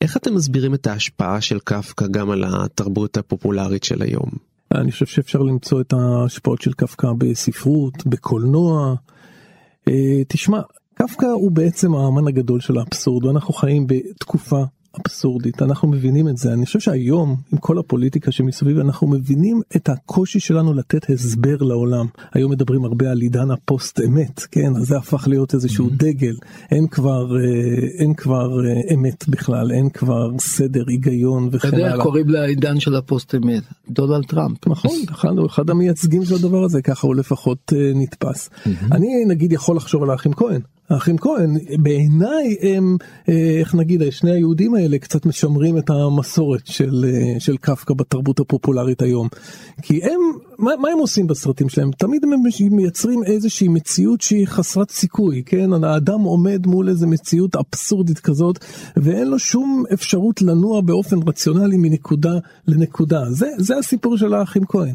איך 0.00 0.16
אתם 0.16 0.34
מסבירים 0.34 0.74
את 0.74 0.86
ההשפעה 0.86 1.40
של 1.40 1.58
קפקא 1.64 2.06
גם 2.06 2.30
על 2.30 2.44
התרבות 2.46 3.16
הפופולרית 3.16 3.84
של 3.84 4.02
היום? 4.02 4.30
אני 4.74 4.92
חושב 4.92 5.06
שאפשר 5.06 5.38
למצוא 5.38 5.80
את 5.80 5.92
ההשפעות 5.92 6.62
של 6.62 6.72
קפקא 6.72 7.08
בספרות, 7.18 8.06
בקולנוע. 8.06 8.94
אה, 9.88 10.22
תשמע, 10.28 10.60
קפקא 10.94 11.26
הוא 11.26 11.50
בעצם 11.50 11.94
האמן 11.94 12.28
הגדול 12.28 12.60
של 12.60 12.78
האבסורד, 12.78 13.24
ואנחנו 13.24 13.54
חיים 13.54 13.86
בתקופה 13.86 14.62
אבסורדית, 15.00 15.62
אנחנו 15.62 15.88
מבינים 15.88 16.28
את 16.28 16.36
זה. 16.36 16.52
אני 16.52 16.66
חושב 16.66 16.80
שהיום, 16.80 17.36
עם 17.52 17.58
כל 17.58 17.78
הפוליטיקה 17.78 18.32
שמסביב, 18.32 18.78
אנחנו 18.78 19.06
מבינים 19.06 19.60
את 19.76 19.88
הקושי 19.88 20.40
שלנו 20.40 20.74
לתת 20.74 21.10
הסבר 21.10 21.56
לעולם. 21.56 22.06
היום 22.32 22.52
מדברים 22.52 22.84
הרבה 22.84 23.10
על 23.10 23.20
עידן 23.20 23.50
הפוסט 23.50 24.00
אמת, 24.00 24.40
כן? 24.50 24.76
אז 24.76 24.82
זה 24.86 24.96
הפך 24.96 25.28
להיות 25.28 25.54
איזשהו 25.54 25.86
אהמ. 25.86 25.96
דגל. 25.96 26.34
אין 26.70 26.86
כבר, 26.86 27.36
אה, 27.36 27.88
אין 27.98 28.14
כבר 28.14 28.66
אה, 28.66 28.94
אמת 28.94 29.28
בכלל, 29.28 29.72
אין 29.72 29.88
כבר 29.88 30.30
סדר, 30.38 30.84
היגיון 30.88 31.48
וכן 31.52 31.68
הלאה. 31.68 31.86
אתה 31.86 31.94
יודע, 31.94 32.02
קוראים 32.02 32.28
לעידן 32.28 32.80
של 32.80 32.96
הפוסט 32.96 33.34
אמת, 33.34 33.62
דונלד 33.90 34.24
טראמפ. 34.26 34.68
נכון, 34.68 34.96
אחד, 35.10 35.30
אחד 35.46 35.70
המייצגים 35.70 36.24
של 36.24 36.34
הדבר 36.34 36.64
הזה, 36.64 36.82
ככה 36.82 37.06
הוא 37.06 37.14
לפחות 37.14 37.72
אה, 37.76 37.92
נתפס. 37.94 38.48
אהמ. 38.48 38.68
אני 38.92 39.24
נגיד 39.28 39.52
יכול 39.52 39.76
לחשוב 39.76 40.02
על 40.02 40.10
האחים 40.10 40.32
כהן. 40.32 40.60
האחים 40.90 41.18
כהן 41.18 41.56
בעיניי 41.78 42.56
הם 42.62 42.96
איך 43.28 43.74
נגיד 43.74 44.02
שני 44.10 44.30
היהודים 44.30 44.74
האלה 44.74 44.98
קצת 44.98 45.26
משמרים 45.26 45.78
את 45.78 45.90
המסורת 45.90 46.66
של 46.66 47.04
של 47.38 47.56
קפקא 47.56 47.94
בתרבות 47.94 48.40
הפופולרית 48.40 49.02
היום. 49.02 49.28
כי 49.82 50.00
הם 50.02 50.20
מה, 50.58 50.72
מה 50.80 50.88
הם 50.88 50.98
עושים 50.98 51.26
בסרטים 51.26 51.68
שלהם? 51.68 51.90
תמיד 51.98 52.24
הם 52.24 52.30
מייצרים 52.70 53.24
איזושהי 53.24 53.68
מציאות 53.68 54.20
שהיא 54.20 54.46
חסרת 54.46 54.90
סיכוי 54.90 55.42
כן? 55.46 55.84
האדם 55.84 56.20
עומד 56.20 56.66
מול 56.66 56.88
איזה 56.88 57.06
מציאות 57.06 57.56
אבסורדית 57.56 58.18
כזאת 58.18 58.64
ואין 58.96 59.28
לו 59.28 59.38
שום 59.38 59.84
אפשרות 59.92 60.42
לנוע 60.42 60.80
באופן 60.80 61.16
רציונלי 61.26 61.76
מנקודה 61.76 62.32
לנקודה. 62.66 63.20
זה 63.30 63.46
זה 63.58 63.78
הסיפור 63.78 64.16
של 64.16 64.34
האחים 64.34 64.64
כהן. 64.68 64.94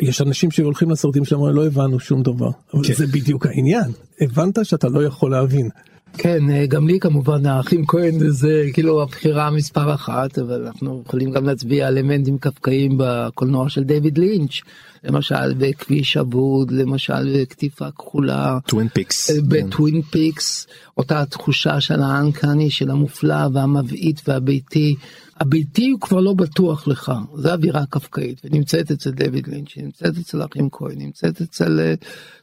יש 0.00 0.20
אנשים 0.20 0.50
שהולכים 0.50 0.90
לסרטים 0.90 1.24
שלהם 1.24 1.46
לא 1.46 1.66
הבנו 1.66 2.00
שום 2.00 2.22
דבר. 2.22 2.50
כן. 2.82 2.94
זה 2.94 3.06
בדיוק 3.06 3.46
העניין. 3.46 3.90
הבנת 4.20 4.58
שאתה 4.68 4.88
לא 4.88 5.04
יכול 5.04 5.30
להבין. 5.30 5.68
כן, 6.12 6.50
אה, 6.50 6.66
גם 6.66 6.88
לי 6.88 7.00
כמובן 7.00 7.46
האחים 7.46 7.86
כהן 7.86 8.18
זה 8.28 8.64
כאילו 8.72 9.02
הבחירה 9.02 9.50
מספר 9.50 9.94
אחת, 9.94 10.38
אבל 10.38 10.66
אנחנו 10.66 11.02
יכולים 11.06 11.30
גם 11.30 11.44
להצביע 11.44 11.88
על 11.88 11.98
אלמנטים 11.98 12.38
קפקאיים 12.38 12.94
בקולנוע 12.98 13.68
של 13.68 13.82
דיוויד 13.82 14.18
לינץ', 14.18 14.60
למשל 15.04 15.54
בכביש 15.54 16.16
אבוד, 16.16 16.70
למשל 16.70 17.40
בקטיפה 17.40 17.90
כחולה, 17.90 18.58
טווין 18.66 18.88
פיקס, 18.88 19.30
אה, 19.30 19.36
בטווין 19.48 20.02
פיקס, 20.02 20.66
אותה 20.98 21.24
תחושה 21.26 21.80
של 21.80 22.02
ה 22.02 22.10
uncanny, 22.10 22.70
של 22.70 22.90
המופלא 22.90 23.48
והמבעית 23.52 24.20
והביתי. 24.28 24.96
הביתי 25.40 25.90
הוא 25.90 26.00
כבר 26.00 26.20
לא 26.20 26.32
בטוח 26.32 26.88
לך, 26.88 27.12
זה 27.34 27.52
אווירה 27.52 27.86
קפקאית, 27.90 28.40
ונמצאת 28.44 28.90
אצל 28.90 29.10
דויד 29.10 29.46
לינץ', 29.46 29.76
נמצאת 29.76 30.18
אצל 30.20 30.44
אחים 30.44 30.68
כהן, 30.72 30.98
נמצאת 30.98 31.40
אצל 31.40 31.80
אה, 31.80 31.94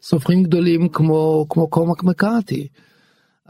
סופרים 0.02 0.44
גדולים 0.44 0.90
כמו, 0.90 1.46
כמו 1.50 1.68
קורמק 1.68 2.04
מקארתי. 2.04 2.68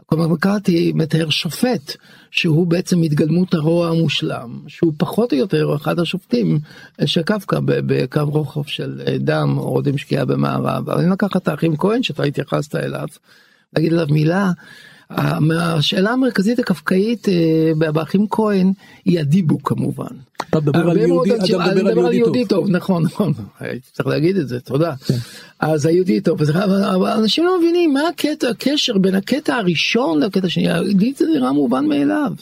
קומק 0.06 0.30
מקארתי 0.30 0.92
מתאר 0.94 1.30
שופט 1.30 1.96
שהוא 2.30 2.66
בעצם 2.66 3.02
התגלמות 3.02 3.54
הרוע 3.54 3.88
המושלם 3.88 4.60
שהוא 4.68 4.92
פחות 4.98 5.32
או 5.32 5.38
יותר 5.38 5.76
אחד 5.76 5.98
השופטים 5.98 6.58
של 7.06 7.22
קפקא 7.22 7.58
בקו 7.64 8.24
רוחב 8.24 8.64
של 8.64 9.02
אה, 9.06 9.18
דם 9.18 9.54
או 9.58 9.76
אודם 9.76 9.98
שקיעה 9.98 10.24
במערב 10.24 10.90
אבל 10.90 10.98
אני 11.00 11.10
לקח 11.10 11.36
את 11.36 11.48
האחים 11.48 11.76
כהן 11.76 12.02
שאתה 12.02 12.22
התייחסת 12.22 12.74
אליו 12.74 13.08
להגיד 13.76 13.92
עליו 13.92 14.06
מילה. 14.10 14.52
השאלה 15.10 16.10
המרכזית 16.10 16.58
הקפקאית 16.58 17.28
אה, 17.28 17.92
באחים 17.92 18.26
כהן 18.30 18.72
היא 19.04 19.20
הדיבוק 19.20 19.60
כמובן. 19.68 20.06
אתה 20.50 20.60
מדבר 20.60 20.90
על 20.90 20.96
יהודי, 20.96 21.34
אתה 21.34 21.74
מדבר 21.74 22.06
על 22.06 22.12
יהודי 22.12 22.44
טוב. 22.44 22.70
נכון 22.70 23.02
נכון 23.02 23.32
צריך 23.92 24.06
להגיד 24.06 24.36
את 24.36 24.48
זה 24.48 24.60
תודה. 24.60 24.94
כן. 25.06 25.14
אז 25.60 25.86
היהודי 25.86 26.20
טוב 26.20 26.42
אבל 26.42 27.10
אנשים 27.10 27.44
לא 27.44 27.58
מבינים 27.58 27.94
מה 27.94 28.00
הקטע 28.08 28.48
הקשר 28.48 28.98
בין 28.98 29.14
הקטע 29.14 29.54
הראשון 29.54 30.22
לקטע 30.22 30.46
השני 30.46 30.68
לי 30.84 31.12
זה 31.16 31.24
נראה 31.34 31.52
מובן 31.52 31.86
מאליו. 31.86 32.32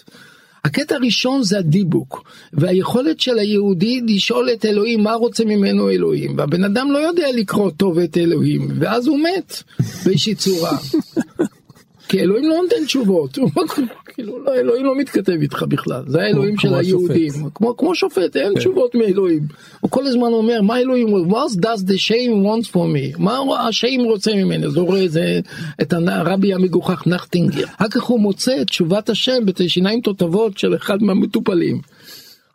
הקטע 0.65 0.95
הראשון 0.95 1.43
זה 1.43 1.59
הדיבוק 1.59 2.25
והיכולת 2.53 3.21
של 3.21 3.39
היהודי 3.39 4.01
לשאול 4.07 4.49
את 4.53 4.65
אלוהים 4.65 5.03
מה 5.03 5.15
רוצה 5.15 5.45
ממנו 5.45 5.91
אלוהים 5.91 6.39
והבן 6.39 6.65
אדם 6.65 6.93
לא 6.93 6.99
יודע 6.99 7.27
לקרוא 7.35 7.71
טוב 7.71 7.99
את 7.99 8.17
אלוהים 8.17 8.69
ואז 8.79 9.07
הוא 9.07 9.19
מת 9.19 9.63
באיזושהי 10.05 10.35
צורה. 10.35 10.79
כי 12.09 12.21
אלוהים 12.21 12.45
לא 12.49 12.57
נותן 12.63 12.85
תשובות, 12.87 13.39
כאילו 14.15 14.45
לא, 14.45 14.55
אלוהים 14.55 14.85
לא 14.85 14.97
מתכתב 14.97 15.33
איתך 15.41 15.63
בכלל, 15.69 16.03
זה 16.07 16.23
האלוהים 16.23 16.59
של 16.59 16.75
היהודים, 16.75 17.33
כמו, 17.55 17.77
כמו 17.77 17.95
שופט, 17.95 18.37
אין 18.37 18.55
כן. 18.55 18.59
תשובות 18.59 18.95
מאלוהים, 18.95 19.43
הוא 19.81 19.91
כל 19.91 20.07
הזמן 20.07 20.33
אומר 20.33 20.63
מה 20.63 20.79
אלוהים, 20.79 21.09
what 21.09 21.57
does 21.61 21.81
the 21.81 21.99
shame 22.09 22.45
want 22.45 22.73
for 22.73 22.75
me, 22.75 23.19
מה 23.19 23.39
השיים 23.69 24.01
רוצה 24.01 24.35
ממני, 24.35 24.67
אז 24.67 24.77
הוא 24.77 24.87
רואה 24.87 25.09
זה, 25.09 25.41
את 25.83 25.93
הרבי 25.93 26.55
המגוחך 26.55 27.07
נחטינגר, 27.07 27.65
אחר 27.77 27.89
כך 27.89 28.03
הוא 28.03 28.21
מוצא 28.21 28.61
את 28.61 28.67
תשובת 28.67 29.11
השם 29.11 29.45
בשיניים 29.47 30.01
תותבות 30.01 30.59
של 30.59 30.77
אחד 30.77 31.03
מהמטופלים. 31.03 31.81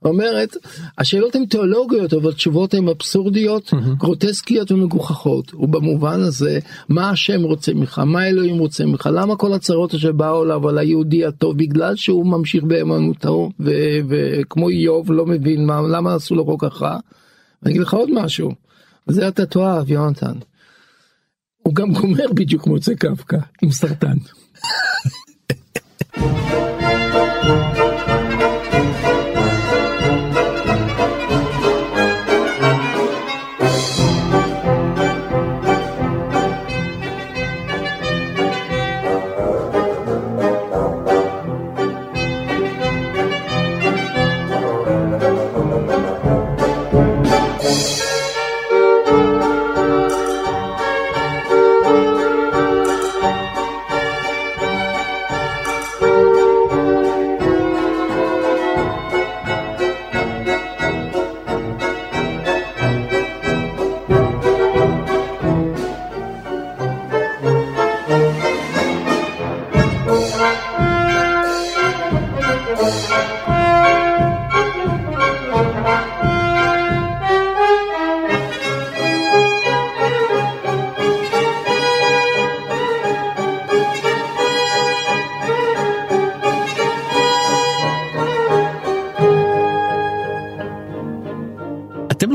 אומרת 0.05 0.57
השאלות 0.97 1.35
הן 1.35 1.45
תיאולוגיות 1.45 2.13
אבל 2.13 2.33
תשובות 2.33 2.73
הן 2.73 2.87
אבסורדיות. 2.87 3.73
גרוטסקיות 3.97 4.71
ומגוחכות 4.71 5.53
ובמובן 5.53 6.19
הזה 6.19 6.59
מה 6.89 7.09
השם 7.09 7.43
רוצה 7.43 7.73
ממך 7.73 7.99
מה 7.99 8.27
אלוהים 8.27 8.57
רוצה 8.57 8.85
ממך 8.85 9.09
למה 9.13 9.35
כל 9.35 9.53
הצרות 9.53 9.91
שבאו 9.91 10.43
אליו 10.43 10.69
על 10.69 10.77
היהודי 10.77 11.25
הטוב 11.25 11.57
בגלל 11.57 11.95
שהוא 11.95 12.25
ממשיך 12.25 12.63
באמנותו 12.63 13.49
וכמו 14.09 14.69
איוב 14.69 15.11
לא 15.11 15.25
מבין 15.25 15.65
מה 15.65 15.81
למה 15.81 16.15
עשו 16.15 16.35
לו 16.35 16.45
כל 16.45 16.55
כך 16.69 16.81
רע. 16.81 16.97
אני 17.63 17.71
אגיד 17.71 17.81
לך 17.81 17.93
עוד 17.93 18.09
משהו 18.13 18.51
זה 19.07 19.27
אתה 19.27 19.45
תאהב 19.45 19.91
יונתן. 19.91 20.33
הוא 21.57 21.75
גם 21.75 21.93
גומר 21.93 22.33
בדיוק 22.33 22.63
כמו 22.63 22.75
יוצא 22.75 22.93
קפקא 22.93 23.37
עם 23.61 23.71
סרטן. 23.71 24.17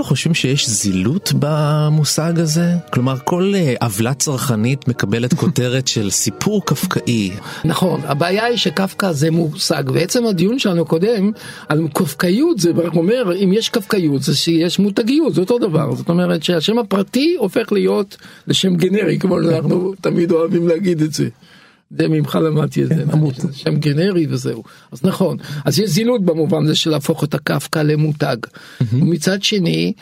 חושבים 0.02 0.34
שיש 0.34 0.68
זילות 0.68 1.32
במושג 1.38 2.38
הזה? 2.38 2.74
כלומר 2.92 3.16
כל 3.24 3.52
אה, 3.54 3.74
עוולה 3.80 4.14
צרכנית 4.14 4.88
מקבלת 4.88 5.34
כותרת 5.40 5.88
של 5.88 6.10
סיפור 6.10 6.64
קפקאי. 6.64 7.30
נכון, 7.64 8.00
הבעיה 8.04 8.44
היא 8.44 8.56
שקפקא 8.56 9.12
זה 9.12 9.30
מושג, 9.30 9.84
ועצם 9.92 10.26
הדיון 10.26 10.58
שלנו 10.58 10.84
קודם 10.84 11.30
על 11.68 11.88
קפקאיות 11.94 12.58
זה 12.58 12.70
אומר 12.96 13.44
אם 13.44 13.52
יש 13.52 13.68
קפקאיות 13.68 14.22
זה 14.22 14.36
שיש 14.36 14.78
מותגיות, 14.78 15.34
זה 15.34 15.40
אותו 15.40 15.58
דבר, 15.58 15.94
זאת 15.94 16.08
אומרת 16.08 16.42
שהשם 16.42 16.78
הפרטי 16.78 17.36
הופך 17.38 17.72
להיות 17.72 18.16
לשם 18.46 18.76
גנרי 18.76 19.18
כמו 19.18 19.42
שאנחנו 19.42 19.94
תמיד 20.00 20.30
אוהבים 20.30 20.68
להגיד 20.68 21.02
את 21.02 21.12
זה. 21.12 21.28
זה 21.98 22.08
ממך 22.08 22.38
למדתי 22.42 22.82
את 22.82 22.88
זה, 22.88 23.04
כן. 23.12 23.30
זה 23.36 23.48
שם 23.52 23.76
גנרי 23.76 24.26
וזהו. 24.30 24.62
אז 24.92 25.04
נכון, 25.04 25.36
אז 25.64 25.78
יש 25.78 25.90
זילות 25.90 26.24
במובן 26.24 26.64
הזה 26.64 26.74
של 26.74 26.90
להפוך 26.90 27.24
את 27.24 27.34
הקפקא 27.34 27.78
למותג. 27.78 28.36
ומצד 28.92 29.42
שני, 29.42 29.92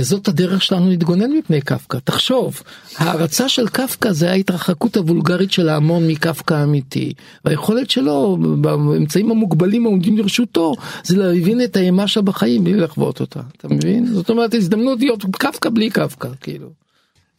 זאת 0.00 0.28
הדרך 0.28 0.62
שלנו 0.62 0.90
להתגונן 0.90 1.32
מפני 1.32 1.60
קפקא. 1.60 1.98
תחשוב, 2.04 2.62
ההערצה 2.96 3.48
של 3.48 3.68
קפקא 3.68 4.12
זה 4.12 4.30
ההתרחקות 4.30 4.96
הוולגרית 4.96 5.52
של 5.52 5.68
ההמון 5.68 6.06
מקפקא 6.06 6.54
האמיתי. 6.54 7.12
והיכולת 7.44 7.90
שלו, 7.90 8.38
באמצעים 8.60 9.30
המוגבלים 9.30 9.86
העומדים 9.86 10.18
לרשותו, 10.18 10.74
זה 11.04 11.16
להבין 11.16 11.64
את 11.64 11.76
האימה 11.76 12.08
שלה 12.08 12.22
בחיים 12.22 12.64
בלי 12.64 12.74
לחוות 12.74 13.20
אותה. 13.20 13.40
אתה 13.56 13.68
מבין? 13.68 14.06
זאת 14.06 14.30
אומרת, 14.30 14.54
הזדמנות 14.54 15.00
להיות 15.00 15.24
קפקא 15.38 15.70
בלי 15.70 15.90
קפקא, 15.90 16.28
כאילו. 16.40 16.80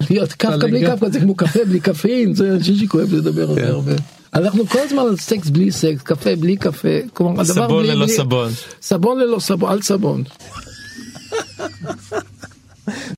להיות 0.10 0.34
קפקא 0.34 0.58
בלי. 0.58 0.86
קפקא 0.86 1.10
זה 1.10 1.20
כמו 1.20 1.36
קפה 1.36 1.60
בלי 1.66 1.80
קפאין, 1.80 2.34
זה 2.36 2.64
שישי 2.64 2.88
כואב 2.88 3.14
לדבר 3.14 3.50
על 3.50 3.56
זה 3.56 3.68
הרבה. 3.68 3.92
אנחנו 4.34 4.68
כל 4.68 4.80
הזמן 4.80 5.02
על 5.02 5.18
סקס 5.18 5.50
בלי 5.50 5.72
סקס, 5.72 6.02
קפה 6.02 6.36
בלי 6.36 6.58
קפה, 6.58 6.88
כלומר 7.14 7.42
הדבר 7.42 7.54
סבון 7.54 7.84
בלי... 7.84 7.96
ללא 7.96 8.06
בלי- 8.06 8.16
סבון. 8.16 8.52
סבון 8.82 9.20
ללא 9.20 9.40
סבון, 9.40 9.72
אל 9.72 9.82
סבון. 9.82 10.24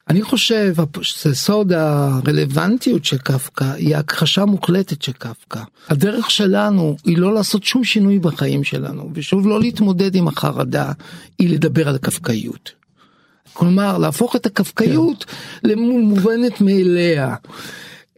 אני 0.09 0.21
חושב 0.21 0.73
שסוד 1.01 1.71
הרלוונטיות 1.73 3.05
של 3.05 3.17
קפקא 3.17 3.63
היא 3.73 3.95
הכחשה 3.95 4.45
מוחלטת 4.45 5.01
של 5.01 5.11
קפקא. 5.11 5.59
הדרך 5.89 6.31
שלנו 6.31 6.97
היא 7.05 7.17
לא 7.17 7.34
לעשות 7.34 7.63
שום 7.63 7.84
שינוי 7.84 8.19
בחיים 8.19 8.63
שלנו, 8.63 9.09
ושוב 9.13 9.47
לא 9.47 9.59
להתמודד 9.59 10.15
עם 10.15 10.27
החרדה, 10.27 10.91
היא 11.39 11.49
לדבר 11.49 11.89
על 11.89 11.97
קפקאיות. 11.97 12.71
כלומר 13.54 13.98
להפוך 13.98 14.36
את 14.36 14.46
הקפקאיות 14.46 15.26
למובנת 15.64 16.62
מאליה. 16.62 17.36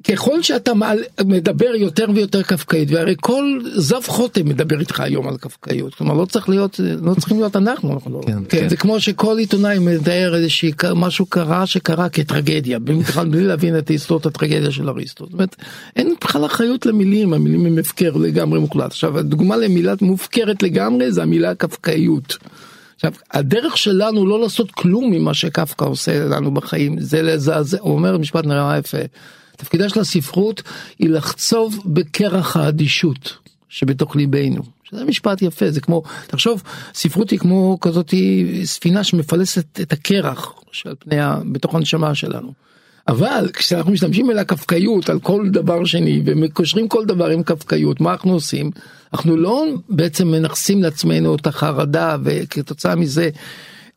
ככל 0.07 0.41
שאתה 0.43 0.73
מעל, 0.73 0.99
מדבר 1.25 1.75
יותר 1.75 2.05
ויותר 2.15 2.41
קפקאית 2.41 2.91
והרי 2.91 3.15
כל 3.21 3.61
זב 3.75 4.01
חוטם 4.07 4.49
מדבר 4.49 4.79
איתך 4.79 4.99
היום 4.99 5.27
על 5.27 5.37
קפקאיות. 5.37 5.95
כלומר 5.95 6.13
לא 6.13 6.25
צריך 6.25 6.49
להיות 6.49 6.79
לא 7.01 7.13
צריכים 7.13 7.39
להיות 7.39 7.55
אנחנו, 7.55 7.93
אנחנו 7.93 8.11
לא, 8.11 8.21
כן, 8.27 8.37
כן, 8.49 8.69
זה 8.69 8.77
כמו 8.77 8.99
שכל 8.99 9.37
עיתונאי 9.37 9.79
מתאר 9.79 10.35
איזושהי 10.35 10.71
משהו 10.95 11.25
קרה 11.25 11.65
שקרה 11.65 12.09
כטרגדיה 12.09 12.79
בכלל 12.79 13.27
בלי 13.29 13.43
להבין 13.43 13.77
את 13.77 13.89
היסטוריות 13.89 14.25
הטרגדיה 14.25 14.71
של 14.71 14.89
אריסטו. 14.89 15.25
זאת 15.25 15.33
אומרת 15.33 15.55
אין 15.95 16.15
בכלל 16.23 16.45
אחריות 16.45 16.85
למילים 16.85 17.33
המילים 17.33 17.65
הם 17.65 17.77
הפקר 17.77 18.11
לגמרי 18.11 18.59
מוחלט. 18.59 18.91
עכשיו 18.91 19.17
הדוגמה 19.17 19.57
למילה 19.57 19.93
מופקרת 20.01 20.63
לגמרי 20.63 21.11
זה 21.11 21.23
המילה 21.23 21.55
קפקאיות. 21.55 22.37
עכשיו 22.95 23.13
הדרך 23.31 23.77
שלנו 23.77 24.27
לא 24.27 24.39
לעשות 24.39 24.71
כלום 24.71 25.11
ממה 25.11 25.33
שקפקא 25.33 25.85
עושה 25.85 26.25
לנו 26.25 26.53
בחיים 26.53 26.99
זה 26.99 27.21
לזעזע 27.21 27.77
הוא 27.81 27.93
אומר 27.93 28.17
משפט 28.17 28.45
נורא 28.45 28.77
יפה. 28.77 28.97
תפקידה 29.57 29.89
של 29.89 29.99
הספרות 29.99 30.61
היא 30.99 31.09
לחצוב 31.09 31.79
בקרח 31.85 32.57
האדישות 32.57 33.37
שבתוך 33.69 34.15
ליבנו. 34.15 34.63
שזה 34.83 35.05
משפט 35.05 35.41
יפה 35.41 35.71
זה 35.71 35.81
כמו 35.81 36.03
תחשוב 36.27 36.63
ספרות 36.93 37.29
היא 37.29 37.39
כמו 37.39 37.77
כזאת 37.81 38.13
ספינה 38.63 39.03
שמפלסת 39.03 39.79
את 39.81 39.93
הקרח 39.93 40.53
של 40.71 40.93
פני 40.99 41.19
ה... 41.19 41.39
בתוך 41.51 41.75
הנשמה 41.75 42.15
שלנו. 42.15 42.53
אבל 43.07 43.49
כשאנחנו 43.53 43.91
משתמשים 43.91 44.31
אל 44.31 44.39
הקפקאיות 44.39 45.09
על 45.09 45.19
כל 45.19 45.49
דבר 45.49 45.85
שני 45.85 46.21
ומקושרים 46.25 46.87
כל 46.87 47.05
דבר 47.05 47.27
עם 47.27 47.43
קפקאיות 47.43 48.01
מה 48.01 48.11
אנחנו 48.11 48.33
עושים 48.33 48.71
אנחנו 49.15 49.37
לא 49.37 49.65
בעצם 49.89 50.27
מנכסים 50.27 50.83
לעצמנו 50.83 51.35
את 51.35 51.47
החרדה 51.47 52.17
וכתוצאה 52.23 52.95
מזה 52.95 53.29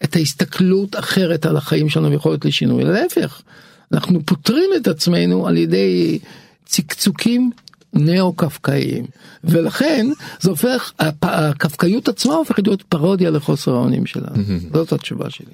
את 0.05 0.17
ההסתכלות 0.17 0.97
אחרת 0.97 1.47
על 1.47 1.57
החיים 1.57 1.89
שלנו 1.89 2.11
ויכולת 2.11 2.45
לשינוי. 2.45 2.85
להפך 2.85 3.43
אנחנו 3.93 4.21
פותרים 4.27 4.71
את 4.77 4.89
עצמנו 4.89 5.47
על 5.47 5.57
ידי 5.57 6.19
צקצוקים 6.67 7.51
נאו-קפקאיים. 7.93 9.07
ולכן 9.45 10.07
זה 10.41 10.51
הופך 10.51 10.93
הקפקאיות 11.23 12.09
עצמה 12.09 12.35
הופכת 12.35 12.67
להיות 12.67 12.83
פרודיה 12.83 13.31
לחוסר 13.31 13.75
האונים 13.75 14.07
שלנו 14.07 14.43
זאת 14.73 14.93
התשובה 14.93 15.31
שלי. 15.31 15.53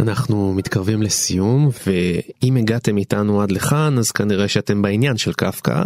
אנחנו 0.00 0.54
מתקרבים 0.54 1.02
לסיום 1.02 1.70
ואם 1.86 2.56
הגעתם 2.56 2.96
איתנו 2.96 3.42
עד 3.42 3.52
לכאן 3.52 3.98
אז 3.98 4.10
כנראה 4.10 4.48
שאתם 4.48 4.82
בעניין 4.82 5.16
של 5.16 5.32
קפקא 5.32 5.82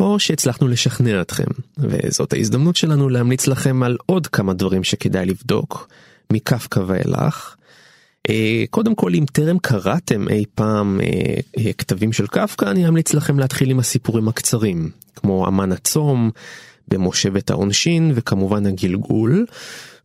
או 0.00 0.18
שהצלחנו 0.18 0.68
לשכנע 0.68 1.20
אתכם 1.20 1.44
וזאת 1.78 2.32
ההזדמנות 2.32 2.76
שלנו 2.76 3.08
להמליץ 3.08 3.46
לכם 3.46 3.82
על 3.82 3.96
עוד 4.06 4.26
כמה 4.26 4.52
דברים 4.54 4.84
שכדאי 4.84 5.26
לבדוק 5.26 5.88
מקפקא 6.32 6.80
ואילך. 6.86 7.56
אה, 8.28 8.64
קודם 8.70 8.94
כל 8.94 9.14
אם 9.14 9.24
טרם 9.32 9.58
קראתם 9.58 10.28
אי 10.28 10.44
פעם 10.54 11.00
אה, 11.00 11.06
אה, 11.58 11.72
כתבים 11.72 12.12
של 12.12 12.26
קפקא 12.26 12.64
אני 12.64 12.88
אמליץ 12.88 13.14
לכם 13.14 13.38
להתחיל 13.38 13.70
עם 13.70 13.78
הסיפורים 13.78 14.28
הקצרים 14.28 14.90
כמו 15.16 15.48
אמן 15.48 15.72
הצום 15.72 16.30
במושבת 16.88 17.50
העונשין 17.50 18.12
וכמובן 18.14 18.66
הגלגול 18.66 19.46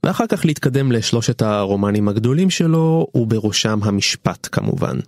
ואחר 0.04 0.28
כך 0.28 0.46
להתקדם 0.46 0.92
לשלושת 0.92 1.42
הרומנים 1.42 2.08
הגדולים 2.08 2.50
שלו 2.50 3.08
ובראשם 3.16 3.80
המשפט 3.84 4.48
כמובן. 4.52 5.00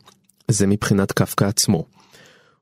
זה 0.48 0.68
מבחינת 0.68 1.12
קפקא 1.12 1.46
עצמו. 1.46 1.97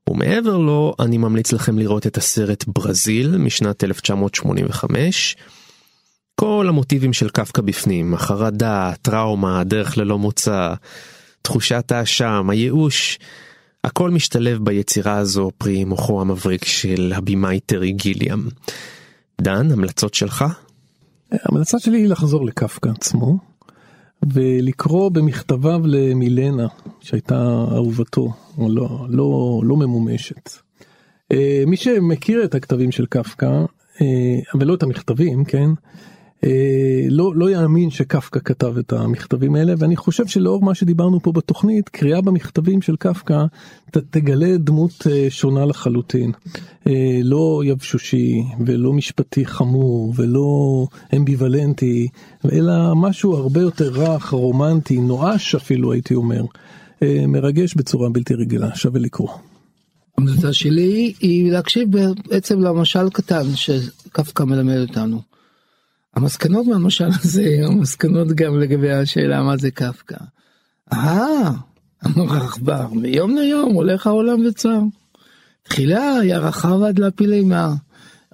ומעבר 0.10 0.58
לו 0.58 0.96
אני 1.00 1.18
ממליץ 1.18 1.52
לכם 1.52 1.80
לראות 1.80 2.08
את 2.08 2.18
הסרט 2.18 2.66
ברזיל 2.68 3.38
משנת 3.38 3.84
1985. 3.84 5.36
כל 6.36 6.66
המוטיבים 6.70 7.14
של 7.14 7.30
קפקא 7.30 7.62
בפנים, 7.62 8.14
החרדה, 8.14 8.90
הטראומה, 8.90 9.60
הדרך 9.60 9.98
ללא 9.98 10.18
מוצא, 10.18 10.74
תחושת 11.42 11.92
האשם, 11.92 12.50
הייאוש, 12.50 13.20
הכל 13.84 14.10
משתלב 14.10 14.60
ביצירה 14.64 15.18
הזו 15.18 15.52
פרי 15.58 15.84
מוחו 15.84 16.22
המבריק 16.22 16.66
של 16.66 17.14
הבמאי 17.16 17.60
טרי 17.60 17.92
גיליאם. 17.92 18.48
דן, 19.42 19.72
המלצות 19.72 20.14
שלך? 20.14 20.46
ההמלצה 21.32 21.80
שלי 21.80 21.98
היא 21.98 22.08
לחזור 22.08 22.46
לקפקא 22.46 22.90
עצמו 22.90 23.55
ולקרוא 24.34 25.10
במכתביו 25.10 25.82
למילנה 25.86 26.68
שהייתה 27.02 27.66
אהובתו 27.72 28.34
או 28.58 28.70
לא 28.70 29.06
לא 29.10 29.62
לא 29.64 29.78
ממומשת. 29.78 30.50
אה, 31.32 31.64
מי 31.68 31.78
שמכיר 31.78 32.44
את 32.44 32.56
הכתבים 32.56 32.92
של 32.92 33.06
קפקא 33.06 33.66
אה, 34.02 34.40
אבל 34.54 34.68
לא 34.68 34.74
את 34.74 34.84
המכתבים 34.84 35.46
כן 35.46 35.70
לא 37.10 37.36
לא 37.36 37.50
יאמין 37.52 37.90
שקפקא 37.90 38.40
כתב 38.46 38.78
את 38.78 38.94
המכתבים 38.94 39.56
האלה 39.56 39.74
ואני 39.78 39.96
חושב 39.96 40.28
שלאור 40.28 40.62
מה 40.62 40.76
שדיברנו 40.76 41.20
פה 41.20 41.32
בתוכנית 41.32 41.90
קריאה 41.90 42.22
במכתבים 42.22 42.82
של 42.82 42.96
קפקא 42.96 43.46
ת- 43.92 43.98
תגלה 43.98 44.58
דמות 44.58 45.08
אה, 45.12 45.26
שונה 45.30 45.66
לחלוטין 45.66 46.32
אה, 46.88 47.20
לא 47.24 47.62
יבשושי 47.66 48.44
ולא 48.66 48.94
משפטי 48.94 49.46
חמור 49.46 50.14
ולא 50.16 50.88
אמביוולנטי 51.16 52.08
אלא 52.52 52.96
משהו 52.96 53.36
הרבה 53.36 53.62
יותר 53.62 53.92
רך 53.94 54.30
רומנטי 54.30 55.00
נואש 55.00 55.56
אפילו 55.56 55.92
הייתי 55.94 56.16
אומר 56.16 56.42
אה, 57.04 57.24
מרגש 57.28 57.76
בצורה 57.76 58.10
בלתי 58.10 58.34
רגילה 58.34 58.76
שווה 58.76 59.00
לקרוא. 59.00 59.30
ההמלצה 60.18 60.54
שלי 60.54 61.14
היא 61.20 61.52
להקשיב 61.52 61.90
בעצם 62.30 62.62
למשל 62.62 63.10
קטן 63.10 63.44
שקפקא 63.56 64.44
מלמד 64.44 64.78
אותנו. 64.90 65.35
המסקנות 66.16 66.68
מהמשל 66.68 67.08
הזה 67.24 67.60
המסקנות 67.66 68.28
גם 68.28 68.60
לגבי 68.60 68.92
השאלה 68.92 69.44
מה 69.44 69.58
זה 69.58 69.72
קפקא. 69.72 70.18
אה, 70.94 71.52
אמר 72.06 72.34
העכבר, 72.34 72.88
מיום 72.92 73.36
ליום 73.36 73.74
הולך 73.74 74.08
העולם 74.08 74.46
וצר. 74.48 74.80
תחילה 75.64 76.16
היה 76.16 76.40
רחב 76.40 76.82
עד 76.84 77.00
להפיל 77.00 77.34
אימה. 77.34 77.74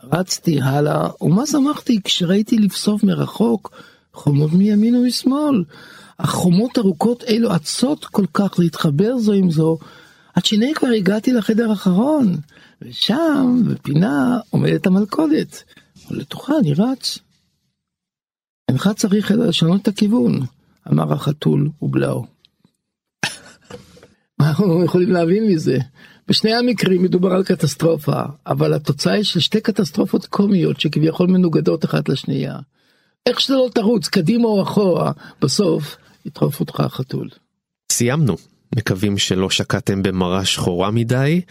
רצתי 0.04 0.62
הלאה, 0.62 1.10
ומה 1.22 1.46
שמחתי 1.46 2.02
כשראיתי 2.04 2.58
לבסוף 2.58 3.04
מרחוק 3.04 3.72
חומות 4.14 4.54
מימין 4.54 4.96
ומשמאל. 4.96 5.64
החומות 6.20 6.78
ארוכות 6.78 7.24
אלו 7.24 7.56
אצות 7.56 8.06
כל 8.06 8.26
כך 8.34 8.60
להתחבר 8.60 9.18
זו 9.18 9.34
עם 9.34 9.52
זו, 9.52 9.78
עד 10.34 10.46
שהנה 10.46 10.68
כבר 10.76 10.88
הגעתי 10.88 11.34
לחדר 11.34 11.70
האחרון, 11.70 12.38
ושם, 12.82 13.62
בפינה, 13.68 14.40
עומדת 14.50 14.88
המלכודת, 14.88 15.64
ולתוכה 16.12 16.54
אני 16.60 16.74
רץ. 16.74 17.20
אינך 18.72 18.90
צריך 18.96 19.32
לשנות 19.32 19.82
את 19.82 19.88
הכיוון, 19.88 20.40
אמר 20.92 21.14
החתול 21.14 21.70
ובלעו. 21.82 22.26
מה 24.40 24.50
אנחנו 24.50 24.86
יכולים 24.86 25.12
להבין 25.12 25.48
מזה? 25.48 25.78
בשני 26.28 26.54
המקרים 26.54 27.04
מדובר 27.04 27.32
על 27.32 27.44
קטסטרופה, 27.44 28.22
אבל 28.48 28.74
התוצאה 28.74 29.14
היא 29.14 29.24
של 29.24 29.40
שתי 29.40 29.62
קטסטרופות 29.62 30.26
קומיות 30.26 30.80
שכביכול 30.80 31.28
מנוגדות 31.28 31.86
אחת 31.86 32.10
לשנייה. 32.10 32.60
איך 33.26 33.40
שזה 33.40 33.54
לא 33.54 33.70
תרוץ, 33.74 34.08
קדימה 34.08 34.48
או 34.48 34.64
אחורה, 34.64 35.12
בסוף 35.42 35.98
יטרוף 36.26 36.60
אותך 36.60 36.80
החתול. 36.80 37.30
סיימנו. 37.92 38.36
מקווים 38.76 39.18
שלא 39.18 39.50
שקעתם 39.50 40.04
במרה 40.04 40.46
שחורה 40.46 40.92
מדי, 40.92 41.42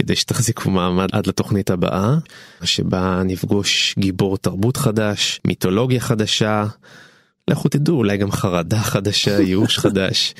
כדי 0.00 0.16
שתחזיקו 0.16 0.70
מעמד 0.70 1.08
עד 1.12 1.26
לתוכנית 1.26 1.70
הבאה, 1.70 2.14
שבה 2.62 3.22
נפגוש 3.24 3.94
גיבור 3.98 4.36
תרבות 4.36 4.76
חדש, 4.76 5.40
מיתולוגיה 5.46 6.00
חדשה, 6.00 6.64
לכו 7.48 7.68
תדעו, 7.68 7.96
אולי 7.96 8.16
גם 8.16 8.32
חרדה 8.32 8.78
חדשה, 8.78 9.40
ייאוש 9.40 9.78
חדש. 9.84 10.34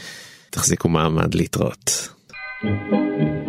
תחזיקו 0.50 0.88
מעמד 0.88 1.34
להתראות. 1.34 2.08
thank 2.62 2.92
you 2.92 3.39